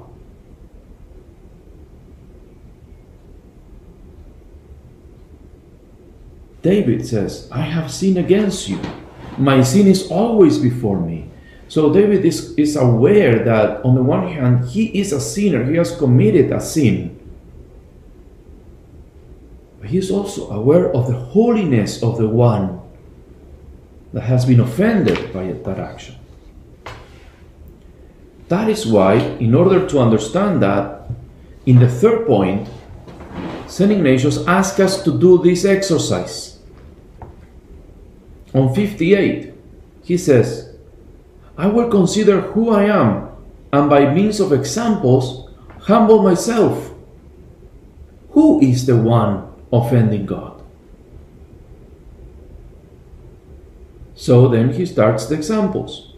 David 6.63 7.07
says, 7.07 7.49
I 7.51 7.63
have 7.63 7.91
sinned 7.91 8.19
against 8.19 8.69
you. 8.69 8.81
My 9.39 9.63
sin 9.63 9.87
is 9.87 10.11
always 10.11 10.59
before 10.59 11.01
me. 11.01 11.31
So 11.69 11.93
David 11.93 12.25
is, 12.25 12.53
is 12.59 12.77
aware 12.77 13.45
that 13.45 13.85
on 13.85 13.95
the 13.95 14.03
one 14.03 14.27
hand, 14.27 14.69
he 14.69 14.87
is 14.99 15.13
a 15.13 15.21
sinner, 15.21 15.65
he 15.65 15.77
has 15.77 15.97
committed 15.97 16.53
a 16.53 16.61
sin. 16.61 17.17
But 19.81 19.89
he 19.89 19.99
is 19.99 20.11
also 20.11 20.51
aware 20.51 20.93
of 20.93 21.07
the 21.07 21.15
holiness 21.15 22.03
of 22.03 22.19
the 22.19 22.29
one 22.29 22.81
that 24.13 24.23
has 24.23 24.45
been 24.45 24.61
offended 24.61 25.33
by 25.33 25.53
that 25.53 25.79
action. 25.79 26.17
That 28.49 28.69
is 28.69 28.85
why, 28.85 29.15
in 29.15 29.55
order 29.55 29.87
to 29.87 30.01
understand 30.01 30.61
that, 30.63 31.09
in 31.67 31.79
the 31.79 31.89
third 31.89 32.27
point, 32.27 32.69
St. 33.69 33.93
Ignatius 33.93 34.45
asks 34.49 34.81
us 34.81 35.05
to 35.05 35.17
do 35.17 35.39
this 35.39 35.65
exercise. 35.65 36.50
On 38.53 38.75
58, 38.75 39.55
he 40.03 40.17
says, 40.17 40.75
I 41.57 41.67
will 41.67 41.89
consider 41.89 42.41
who 42.41 42.71
I 42.71 42.85
am, 42.85 43.29
and 43.73 43.89
by 43.89 44.13
means 44.13 44.41
of 44.41 44.53
examples, 44.53 45.49
humble 45.81 46.23
myself. 46.23 46.93
Who 48.31 48.61
is 48.61 48.87
the 48.87 48.97
one 48.97 49.53
offending 49.73 50.27
God? 50.27 50.63
So 54.15 54.49
then 54.49 54.73
he 54.73 54.85
starts 54.85 55.27
the 55.27 55.35
examples. 55.35 56.13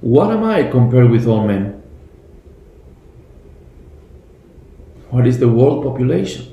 What 0.00 0.30
am 0.30 0.44
I 0.44 0.64
compared 0.64 1.10
with 1.10 1.26
all 1.26 1.46
men? 1.46 1.82
What 5.10 5.26
is 5.26 5.38
the 5.38 5.48
world 5.48 5.84
population? 5.84 6.46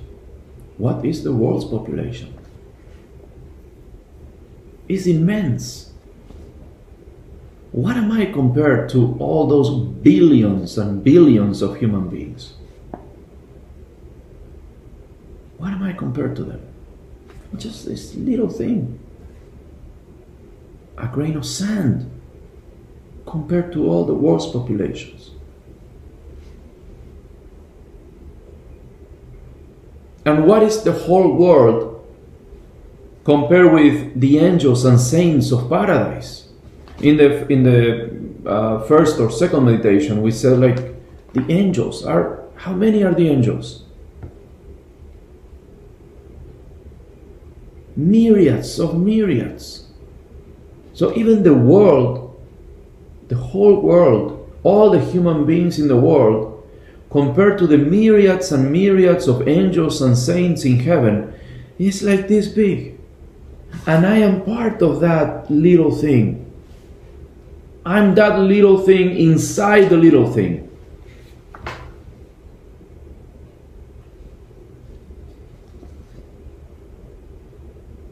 What 0.77 1.05
is 1.05 1.23
the 1.23 1.33
world's 1.33 1.65
population? 1.65 2.38
It's 4.89 5.05
immense. 5.05 5.93
What 7.71 7.95
am 7.95 8.11
I 8.11 8.25
compared 8.25 8.89
to 8.89 9.15
all 9.19 9.45
those 9.45 9.69
billions 9.69 10.79
and 10.79 11.03
billions 11.03 11.61
of 11.61 11.77
human 11.77 12.09
beings? 12.09 12.53
What 15.59 15.71
am 15.71 15.83
I 15.83 15.93
compared 15.93 16.35
to 16.37 16.43
them? 16.43 16.61
Just 17.55 17.85
this 17.85 18.15
little 18.15 18.49
thing. 18.49 18.99
A 20.97 21.07
grain 21.07 21.37
of 21.37 21.45
sand 21.45 22.09
compared 23.27 23.71
to 23.73 23.87
all 23.87 24.05
the 24.05 24.13
world's 24.15 24.47
populations. 24.47 25.31
And 30.25 30.45
what 30.45 30.63
is 30.63 30.83
the 30.83 30.91
whole 30.91 31.35
world 31.35 31.88
compared 33.29 33.71
with 33.71 34.19
the 34.19 34.39
angels 34.39 34.85
and 34.85 34.99
saints 34.99 35.51
of 35.51 35.69
paradise? 35.69 36.49
In 36.99 37.17
the 37.17 37.45
in 37.53 37.61
the 37.61 38.09
uh, 38.49 38.81
first 38.89 39.19
or 39.19 39.29
second 39.29 39.65
meditation, 39.65 40.23
we 40.23 40.31
said 40.31 40.57
like 40.57 40.79
the 41.33 41.45
angels 41.47 42.03
are 42.03 42.41
how 42.55 42.73
many 42.73 43.03
are 43.03 43.13
the 43.13 43.29
angels? 43.29 43.83
Myriads 47.95 48.79
of 48.79 48.97
myriads. 48.97 49.85
So 50.93 51.13
even 51.15 51.43
the 51.43 51.53
world, 51.53 52.35
the 53.27 53.37
whole 53.37 53.79
world, 53.79 54.49
all 54.63 54.89
the 54.89 55.05
human 55.11 55.45
beings 55.45 55.77
in 55.77 55.87
the 55.87 56.01
world, 56.09 56.67
compared 57.11 57.59
to 57.59 57.67
the 57.67 57.77
myriads 57.77 58.51
and 58.51 58.71
myriads 58.71 59.27
of 59.27 59.47
angels 59.47 60.01
and 60.01 60.17
saints 60.17 60.65
in 60.65 60.79
heaven, 60.79 61.31
is 61.77 62.01
like 62.01 62.27
this 62.27 62.47
big. 62.47 62.98
And 63.85 64.05
I 64.05 64.17
am 64.17 64.43
part 64.43 64.81
of 64.81 64.99
that 64.99 65.49
little 65.49 65.91
thing. 65.91 66.45
I'm 67.85 68.13
that 68.15 68.39
little 68.39 68.79
thing 68.79 69.17
inside 69.17 69.89
the 69.89 69.97
little 69.97 70.31
thing. 70.31 70.69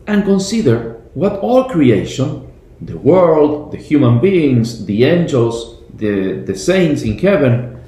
And 0.08 0.24
consider 0.24 1.02
what 1.14 1.34
all 1.40 1.66
creation, 1.66 2.52
the 2.82 2.98
world, 2.98 3.72
the 3.72 3.78
human 3.78 4.20
beings, 4.20 4.86
the 4.86 5.04
angels, 5.04 5.84
the, 5.94 6.44
the 6.46 6.56
saints 6.56 7.02
in 7.02 7.18
heaven, 7.18 7.84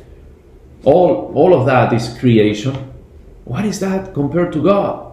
all, 0.83 1.31
all 1.33 1.53
of 1.53 1.65
that 1.65 1.93
is 1.93 2.17
creation. 2.19 2.75
What 3.45 3.65
is 3.65 3.79
that 3.79 4.13
compared 4.13 4.51
to 4.53 4.61
God? 4.61 5.08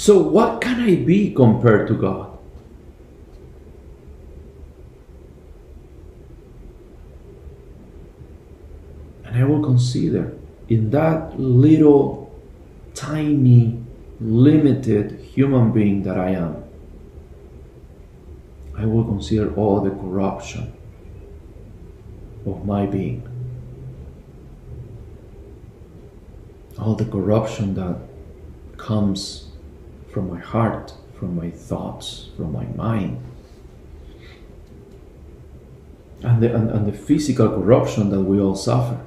So, 0.00 0.18
what 0.18 0.62
can 0.62 0.80
I 0.80 0.94
be 0.94 1.30
compared 1.34 1.86
to 1.88 1.94
God? 1.94 2.38
And 9.26 9.36
I 9.36 9.44
will 9.44 9.62
consider 9.62 10.38
in 10.70 10.88
that 10.92 11.38
little, 11.38 12.34
tiny, 12.94 13.84
limited 14.22 15.20
human 15.20 15.70
being 15.70 16.02
that 16.04 16.16
I 16.16 16.30
am, 16.30 16.64
I 18.78 18.86
will 18.86 19.04
consider 19.04 19.54
all 19.54 19.82
the 19.82 19.90
corruption 19.90 20.72
of 22.46 22.64
my 22.64 22.86
being. 22.86 23.22
All 26.78 26.94
the 26.94 27.04
corruption 27.04 27.74
that 27.74 27.98
comes 28.78 29.49
from 30.12 30.28
my 30.28 30.40
heart, 30.40 30.92
from 31.18 31.36
my 31.36 31.50
thoughts, 31.50 32.28
from 32.36 32.52
my 32.52 32.64
mind. 32.76 33.22
And 36.22 36.42
the, 36.42 36.54
and, 36.54 36.70
and 36.70 36.86
the 36.86 36.92
physical 36.92 37.48
corruption 37.48 38.10
that 38.10 38.20
we 38.20 38.40
all 38.40 38.56
suffer. 38.56 39.00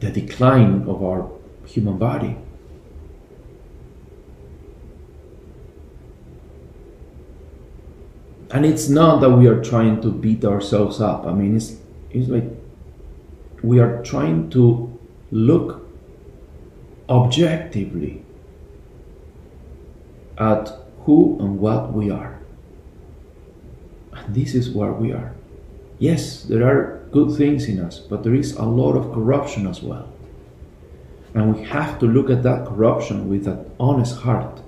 The 0.00 0.10
decline 0.10 0.88
of 0.88 1.02
our 1.02 1.30
human 1.66 1.98
body. 1.98 2.36
And 8.50 8.64
it's 8.64 8.88
not 8.88 9.20
that 9.20 9.30
we 9.30 9.48
are 9.48 9.62
trying 9.62 10.00
to 10.02 10.12
beat 10.12 10.44
ourselves 10.44 11.00
up. 11.00 11.26
I 11.26 11.32
mean, 11.32 11.56
it's, 11.56 11.76
it's 12.10 12.28
like 12.28 12.44
we 13.62 13.80
are 13.80 14.02
trying 14.02 14.50
to 14.50 14.96
look 15.32 15.84
objectively 17.08 18.23
at 20.38 20.72
who 21.04 21.36
and 21.40 21.58
what 21.58 21.92
we 21.92 22.10
are. 22.10 22.38
And 24.12 24.34
this 24.34 24.54
is 24.54 24.70
where 24.70 24.92
we 24.92 25.12
are. 25.12 25.32
Yes, 25.98 26.42
there 26.42 26.66
are 26.66 27.06
good 27.12 27.36
things 27.36 27.66
in 27.66 27.78
us, 27.80 27.98
but 27.98 28.22
there 28.22 28.34
is 28.34 28.54
a 28.56 28.64
lot 28.64 28.96
of 28.96 29.12
corruption 29.12 29.66
as 29.66 29.82
well. 29.82 30.08
And 31.34 31.54
we 31.54 31.64
have 31.64 31.98
to 31.98 32.06
look 32.06 32.30
at 32.30 32.42
that 32.42 32.66
corruption 32.66 33.28
with 33.28 33.46
an 33.46 33.70
honest 33.78 34.18
heart. 34.18 34.60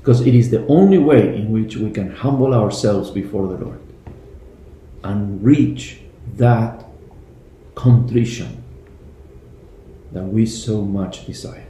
Because 0.00 0.20
it 0.26 0.34
is 0.34 0.50
the 0.50 0.66
only 0.66 0.98
way 0.98 1.36
in 1.36 1.52
which 1.52 1.76
we 1.76 1.90
can 1.90 2.10
humble 2.10 2.54
ourselves 2.54 3.10
before 3.10 3.48
the 3.48 3.64
Lord 3.64 3.80
and 5.04 5.42
reach 5.44 6.00
that 6.36 6.84
contrition 7.74 8.62
that 10.12 10.24
we 10.24 10.46
so 10.46 10.82
much 10.82 11.26
desire. 11.26 11.67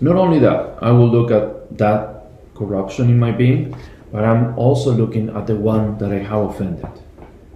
Not 0.00 0.16
only 0.16 0.38
that, 0.40 0.78
I 0.82 0.90
will 0.90 1.08
look 1.08 1.30
at 1.30 1.78
that 1.78 2.26
corruption 2.54 3.10
in 3.10 3.18
my 3.18 3.32
being, 3.32 3.76
but 4.12 4.24
I'm 4.24 4.56
also 4.58 4.92
looking 4.92 5.28
at 5.30 5.46
the 5.46 5.56
one 5.56 5.98
that 5.98 6.12
I 6.12 6.18
have 6.18 6.50
offended. 6.50 6.88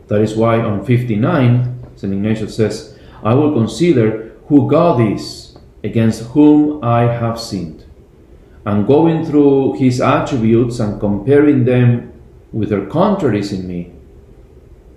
That 0.09 0.21
is 0.21 0.35
why 0.35 0.61
on 0.61 0.85
59, 0.85 1.87
St. 1.97 2.13
Ignatius 2.13 2.57
says, 2.57 2.99
I 3.23 3.35
will 3.35 3.53
consider 3.53 4.33
who 4.47 4.69
God 4.69 5.01
is 5.01 5.57
against 5.85 6.23
whom 6.33 6.83
I 6.83 7.03
have 7.03 7.39
sinned. 7.39 7.85
And 8.65 8.87
going 8.87 9.25
through 9.25 9.75
his 9.79 10.01
attributes 10.01 10.81
and 10.81 11.01
comparing 11.01 11.65
them 11.65 12.13
with 12.53 12.71
their 12.71 12.87
contraries 12.87 13.53
in 13.53 13.67
me, 13.67 13.93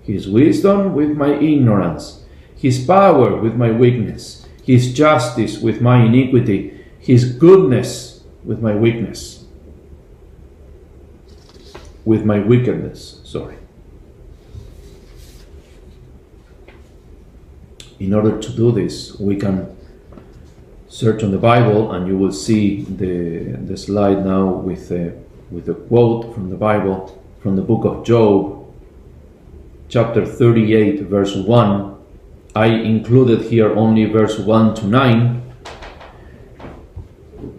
his 0.02 0.28
wisdom 0.28 0.94
with 0.94 1.10
my 1.10 1.34
ignorance, 1.34 2.24
his 2.56 2.84
power 2.84 3.36
with 3.40 3.54
my 3.54 3.70
weakness, 3.70 4.46
his 4.64 4.92
justice 4.92 5.58
with 5.58 5.80
my 5.80 6.04
iniquity, 6.04 6.81
his 7.02 7.32
goodness 7.32 8.22
with 8.44 8.62
my 8.62 8.74
weakness, 8.74 9.44
with 12.04 12.24
my 12.24 12.38
wickedness, 12.38 13.20
sorry. 13.24 13.56
In 17.98 18.14
order 18.14 18.40
to 18.40 18.52
do 18.52 18.70
this, 18.70 19.18
we 19.18 19.36
can 19.36 19.76
search 20.88 21.24
on 21.24 21.32
the 21.32 21.38
Bible 21.38 21.92
and 21.92 22.06
you 22.06 22.16
will 22.16 22.32
see 22.32 22.82
the, 22.82 23.56
the 23.66 23.76
slide 23.76 24.24
now 24.24 24.46
with 24.46 24.92
a, 24.92 25.12
with 25.50 25.68
a 25.68 25.74
quote 25.74 26.32
from 26.34 26.50
the 26.50 26.56
Bible 26.56 27.20
from 27.40 27.56
the 27.56 27.62
book 27.62 27.84
of 27.84 28.04
Job, 28.04 28.72
chapter 29.88 30.24
38, 30.24 31.02
verse 31.02 31.34
1. 31.34 31.96
I 32.54 32.66
included 32.66 33.42
here 33.42 33.74
only 33.74 34.04
verse 34.04 34.38
1 34.38 34.74
to 34.76 34.86
9 34.86 35.42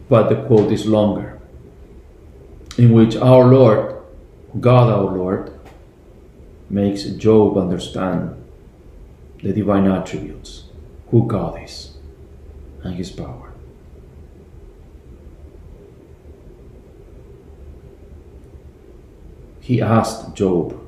but 0.09 0.29
the 0.29 0.35
quote 0.47 0.71
is 0.71 0.85
longer, 0.85 1.39
in 2.77 2.91
which 2.91 3.15
our 3.15 3.45
Lord, 3.45 3.95
God 4.59 4.89
our 4.91 5.15
Lord, 5.17 5.51
makes 6.69 7.03
Job 7.03 7.57
understand 7.57 8.35
the 9.41 9.53
divine 9.53 9.87
attributes, 9.87 10.63
who 11.09 11.27
God 11.27 11.61
is, 11.63 11.97
and 12.83 12.95
his 12.95 13.11
power. 13.11 13.53
He 19.59 19.81
asked 19.81 20.35
Job, 20.35 20.79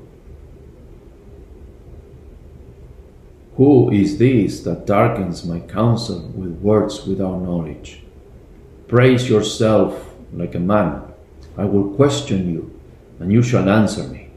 Who 3.56 3.90
is 3.90 4.18
this 4.18 4.60
that 4.64 4.86
darkens 4.86 5.46
my 5.46 5.60
counsel 5.60 6.20
with 6.34 6.60
words 6.60 7.06
without 7.06 7.40
knowledge? 7.40 8.05
Praise 8.88 9.28
yourself 9.28 10.14
like 10.32 10.54
a 10.54 10.60
man. 10.60 11.02
I 11.58 11.64
will 11.64 11.94
question 11.96 12.52
you, 12.52 12.78
and 13.18 13.32
you 13.32 13.42
shall 13.42 13.68
answer 13.68 14.04
me. 14.04 14.30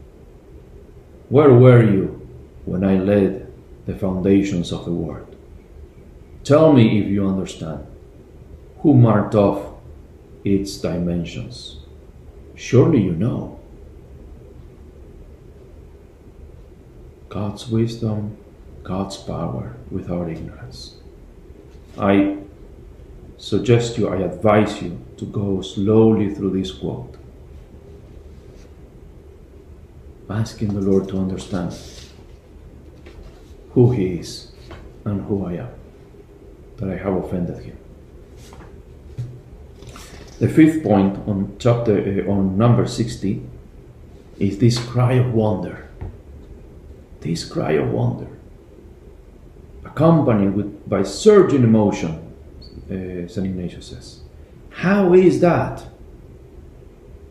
Where 1.28 1.52
were 1.52 1.84
you 1.84 2.26
when 2.64 2.82
I 2.82 2.96
laid 2.96 3.46
the 3.86 3.94
foundations 3.94 4.72
of 4.72 4.84
the 4.84 4.92
world? 4.92 5.36
Tell 6.42 6.72
me 6.72 7.00
if 7.00 7.06
you 7.06 7.28
understand. 7.28 7.86
Who 8.80 8.94
marked 8.94 9.36
off 9.36 9.74
its 10.44 10.76
dimensions? 10.78 11.80
Surely 12.56 13.00
you 13.00 13.12
know. 13.12 13.60
God's 17.28 17.68
wisdom, 17.68 18.36
God's 18.82 19.16
power 19.16 19.76
without 19.90 20.28
ignorance. 20.28 20.96
I 21.96 22.38
suggest 23.40 23.96
you, 23.96 24.08
I 24.08 24.18
advise 24.18 24.82
you 24.82 25.00
to 25.16 25.24
go 25.24 25.62
slowly 25.62 26.32
through 26.34 26.50
this 26.50 26.70
quote, 26.70 27.16
asking 30.28 30.74
the 30.74 30.80
Lord 30.80 31.08
to 31.08 31.18
understand 31.18 31.74
who 33.72 33.92
He 33.92 34.18
is 34.18 34.52
and 35.06 35.22
who 35.22 35.46
I 35.46 35.54
am, 35.54 35.70
that 36.76 36.90
I 36.90 36.96
have 36.96 37.14
offended 37.14 37.64
Him. 37.64 37.78
The 40.38 40.48
fifth 40.48 40.82
point 40.82 41.16
on 41.26 41.56
chapter 41.58 42.24
uh, 42.26 42.30
on 42.30 42.56
number 42.56 42.86
60 42.86 43.42
is 44.38 44.58
this 44.58 44.78
cry 44.78 45.14
of 45.14 45.32
wonder. 45.32 45.88
This 47.20 47.44
cry 47.44 47.72
of 47.72 47.90
wonder, 47.90 48.28
accompanied 49.84 50.54
with, 50.54 50.88
by 50.88 51.02
surging 51.02 51.64
emotion 51.64 52.29
uh, 52.90 53.28
St. 53.28 53.46
Ignatius 53.46 53.86
says. 53.86 54.20
How 54.70 55.14
is 55.14 55.40
that? 55.40 55.84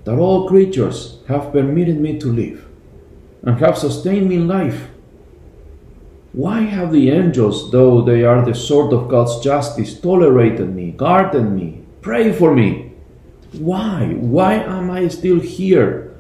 That 0.05 0.17
all 0.17 0.47
creatures 0.47 1.19
have 1.27 1.51
permitted 1.51 1.99
me 1.99 2.17
to 2.19 2.31
live 2.31 2.65
and 3.43 3.59
have 3.59 3.77
sustained 3.77 4.29
me 4.29 4.35
in 4.35 4.47
life. 4.47 4.87
Why 6.31 6.61
have 6.61 6.91
the 6.91 7.09
angels, 7.09 7.71
though 7.71 8.01
they 8.01 8.23
are 8.23 8.45
the 8.45 8.53
sword 8.53 8.93
of 8.93 9.09
God's 9.09 9.39
justice, 9.39 9.99
tolerated 9.99 10.73
me, 10.75 10.91
guarded 10.91 11.51
me, 11.51 11.83
pray 12.01 12.31
for 12.31 12.53
me? 12.53 12.93
Why? 13.53 14.13
Why 14.13 14.53
am 14.55 14.91
I 14.91 15.07
still 15.07 15.39
here? 15.39 16.15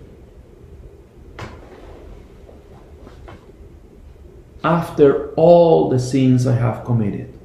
After 4.63 5.29
all 5.35 5.89
the 5.89 5.99
sins 5.99 6.45
I 6.47 6.55
have 6.55 6.83
committed. 6.83 7.38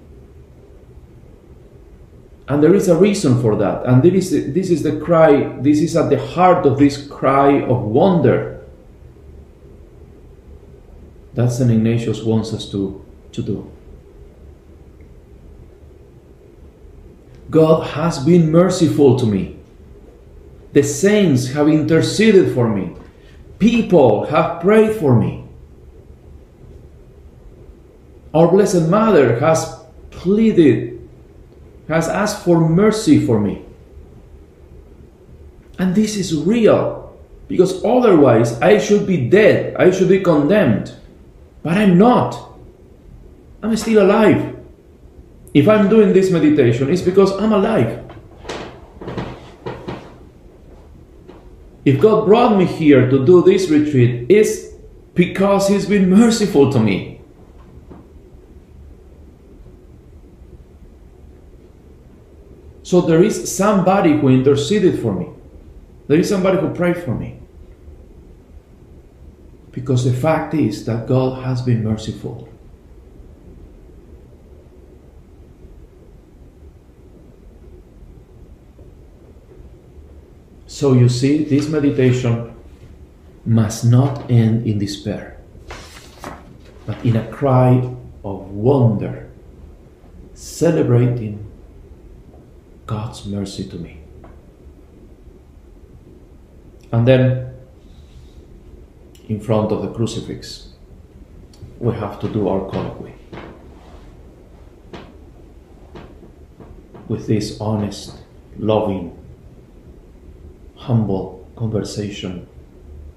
And 2.49 2.63
there 2.63 2.75
is 2.75 2.89
a 2.89 2.97
reason 2.97 3.41
for 3.41 3.57
that. 3.57 3.87
And 3.87 4.03
this 4.03 4.33
is, 4.33 4.53
this 4.53 4.71
is 4.71 4.83
the 4.83 5.01
cry, 5.01 5.57
this 5.61 5.81
is 5.81 5.97
at 5.97 6.11
the 6.11 6.19
heart 6.19 6.67
of 6.67 6.79
this 6.79 7.07
cry 7.07 7.63
of 7.63 7.83
wonder 7.83 8.61
that 11.35 11.51
St. 11.51 11.71
Ignatius 11.71 12.23
wants 12.23 12.53
us 12.53 12.71
to, 12.71 13.05
to 13.33 13.43
do. 13.43 13.71
God 17.51 17.87
has 17.89 18.19
been 18.19 18.51
merciful 18.51 19.19
to 19.19 19.27
me. 19.27 19.57
The 20.73 20.83
saints 20.83 21.49
have 21.53 21.69
interceded 21.69 22.53
for 22.55 22.69
me. 22.69 22.97
People 23.59 24.27
have 24.27 24.61
prayed 24.61 24.97
for 24.97 25.19
me. 25.19 25.45
Our 28.35 28.49
Blessed 28.49 28.89
Mother 28.89 29.39
has 29.39 29.85
pleaded, 30.11 30.94
has 31.89 32.09
asked 32.09 32.45
for 32.45 32.61
mercy 32.69 33.25
for 33.25 33.41
me. 33.41 33.65
And 35.79 35.95
this 35.95 36.17
is 36.17 36.35
real 36.35 37.17
because 37.49 37.85
otherwise 37.85 38.61
I 38.61 38.79
should 38.79 39.07
be 39.07 39.29
dead, 39.29 39.77
I 39.77 39.91
should 39.91 40.09
be 40.09 40.21
condemned. 40.21 40.95
But 41.63 41.79
I'm 41.79 41.99
not. 41.99 42.37
I'm 43.63 43.77
still 43.77 44.03
alive. 44.03 44.57
If 45.55 45.69
I'm 45.69 45.89
doing 45.89 46.13
this 46.13 46.31
meditation, 46.31 46.91
it's 46.91 47.03
because 47.03 47.33
I'm 47.33 47.53
alive. 47.53 48.05
If 51.85 52.01
God 52.01 52.27
brought 52.27 52.57
me 52.57 52.65
here 52.65 53.11
to 53.11 53.25
do 53.25 53.43
this 53.43 53.69
retreat, 53.69 54.27
it's 54.29 54.73
because 55.15 55.69
He's 55.69 55.87
been 55.87 56.09
merciful 56.09 56.73
to 56.73 56.81
me. 56.81 57.14
So 62.85 63.01
there 63.01 63.25
is 63.25 63.51
somebody 63.51 64.13
who 64.13 64.29
interceded 64.29 65.01
for 65.01 65.15
me. 65.15 65.29
There 66.07 66.19
is 66.19 66.29
somebody 66.29 66.59
who 66.59 66.69
prayed 66.75 66.99
for 66.99 67.15
me. 67.15 67.41
Because 69.73 70.05
the 70.05 70.13
fact 70.13 70.53
is 70.53 70.85
that 70.85 71.09
God 71.09 71.43
has 71.43 71.63
been 71.63 71.83
merciful. 71.83 72.47
So 80.67 80.93
you 80.93 81.09
see, 81.09 81.45
this 81.45 81.69
meditation 81.69 82.55
must 83.47 83.87
not 83.87 84.31
end 84.31 84.67
in 84.67 84.79
despair, 84.79 85.41
but 86.85 87.03
in 87.03 87.17
a 87.17 87.27
cry 87.31 87.79
of 88.23 88.51
wonder, 88.51 89.31
celebrating 90.35 91.44
God's 92.87 93.27
mercy 93.27 93.69
to 93.69 93.77
me. 93.77 94.01
And 96.93 97.09
then 97.09 97.55
in 99.29 99.41
front 99.41 99.73
of 99.73 99.83
the 99.83 99.89
crucifix, 99.89 100.69
we 101.79 101.95
have 101.95 102.21
to 102.21 102.29
do 102.29 102.49
our 102.49 102.71
colloquy. 102.71 103.15
With 107.09 107.27
this 107.27 107.61
honest, 107.61 108.19
loving, 108.59 109.19
humble 110.77 111.49
conversation 111.57 112.47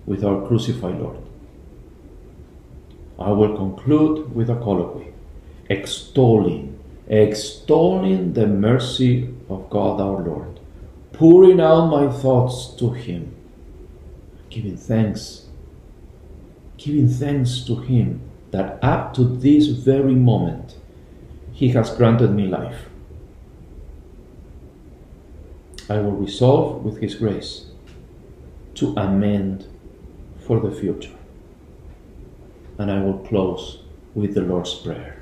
with 0.06 0.24
our 0.24 0.48
crucified 0.48 1.00
Lord. 1.00 1.18
I 3.20 3.32
will 3.32 3.56
conclude 3.56 4.34
with 4.34 4.50
a 4.50 4.56
colloquy, 4.56 5.14
extolling, 5.70 6.80
extolling 7.10 8.34
the 8.34 8.48
mercy 8.48 9.34
of 9.50 9.70
God 9.70 10.02
our 10.02 10.22
Lord, 10.24 10.60
pouring 11.14 11.60
out 11.60 11.88
my 11.88 12.12
thoughts 12.12 12.74
to 12.76 12.92
Him, 12.92 13.36
giving 14.50 14.78
thanks 14.78 15.48
giving 16.78 17.10
thanks 17.10 17.62
to 17.62 17.76
Him 17.76 18.22
that 18.52 18.80
up 18.82 19.14
to 19.16 19.24
this 19.24 19.68
very 19.68 20.16
moment 20.16 20.78
He 21.52 21.70
has 21.70 21.90
granted 21.96 22.32
me 22.32 22.48
life. 22.48 22.86
I 25.90 26.00
will 26.00 26.12
resolve 26.12 26.84
with 26.84 27.02
His 27.02 27.16
grace 27.16 27.66
to 28.76 28.94
amend 28.96 29.68
for 30.46 30.60
the 30.60 30.72
future. 30.72 31.16
And 32.78 32.92
I 32.92 33.02
will 33.02 33.20
close 33.20 33.80
with 34.14 34.36
the 34.36 34.42
Lord's 34.42 34.76
Prayer. 34.76 35.17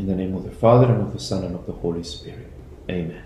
In 0.00 0.06
the 0.06 0.14
name 0.14 0.34
of 0.34 0.44
the 0.44 0.50
Father, 0.50 0.86
and 0.86 1.02
of 1.02 1.12
the 1.12 1.20
Son, 1.20 1.44
and 1.44 1.54
of 1.54 1.66
the 1.66 1.72
Holy 1.72 2.02
Spirit. 2.02 2.50
Amen. 2.88 3.22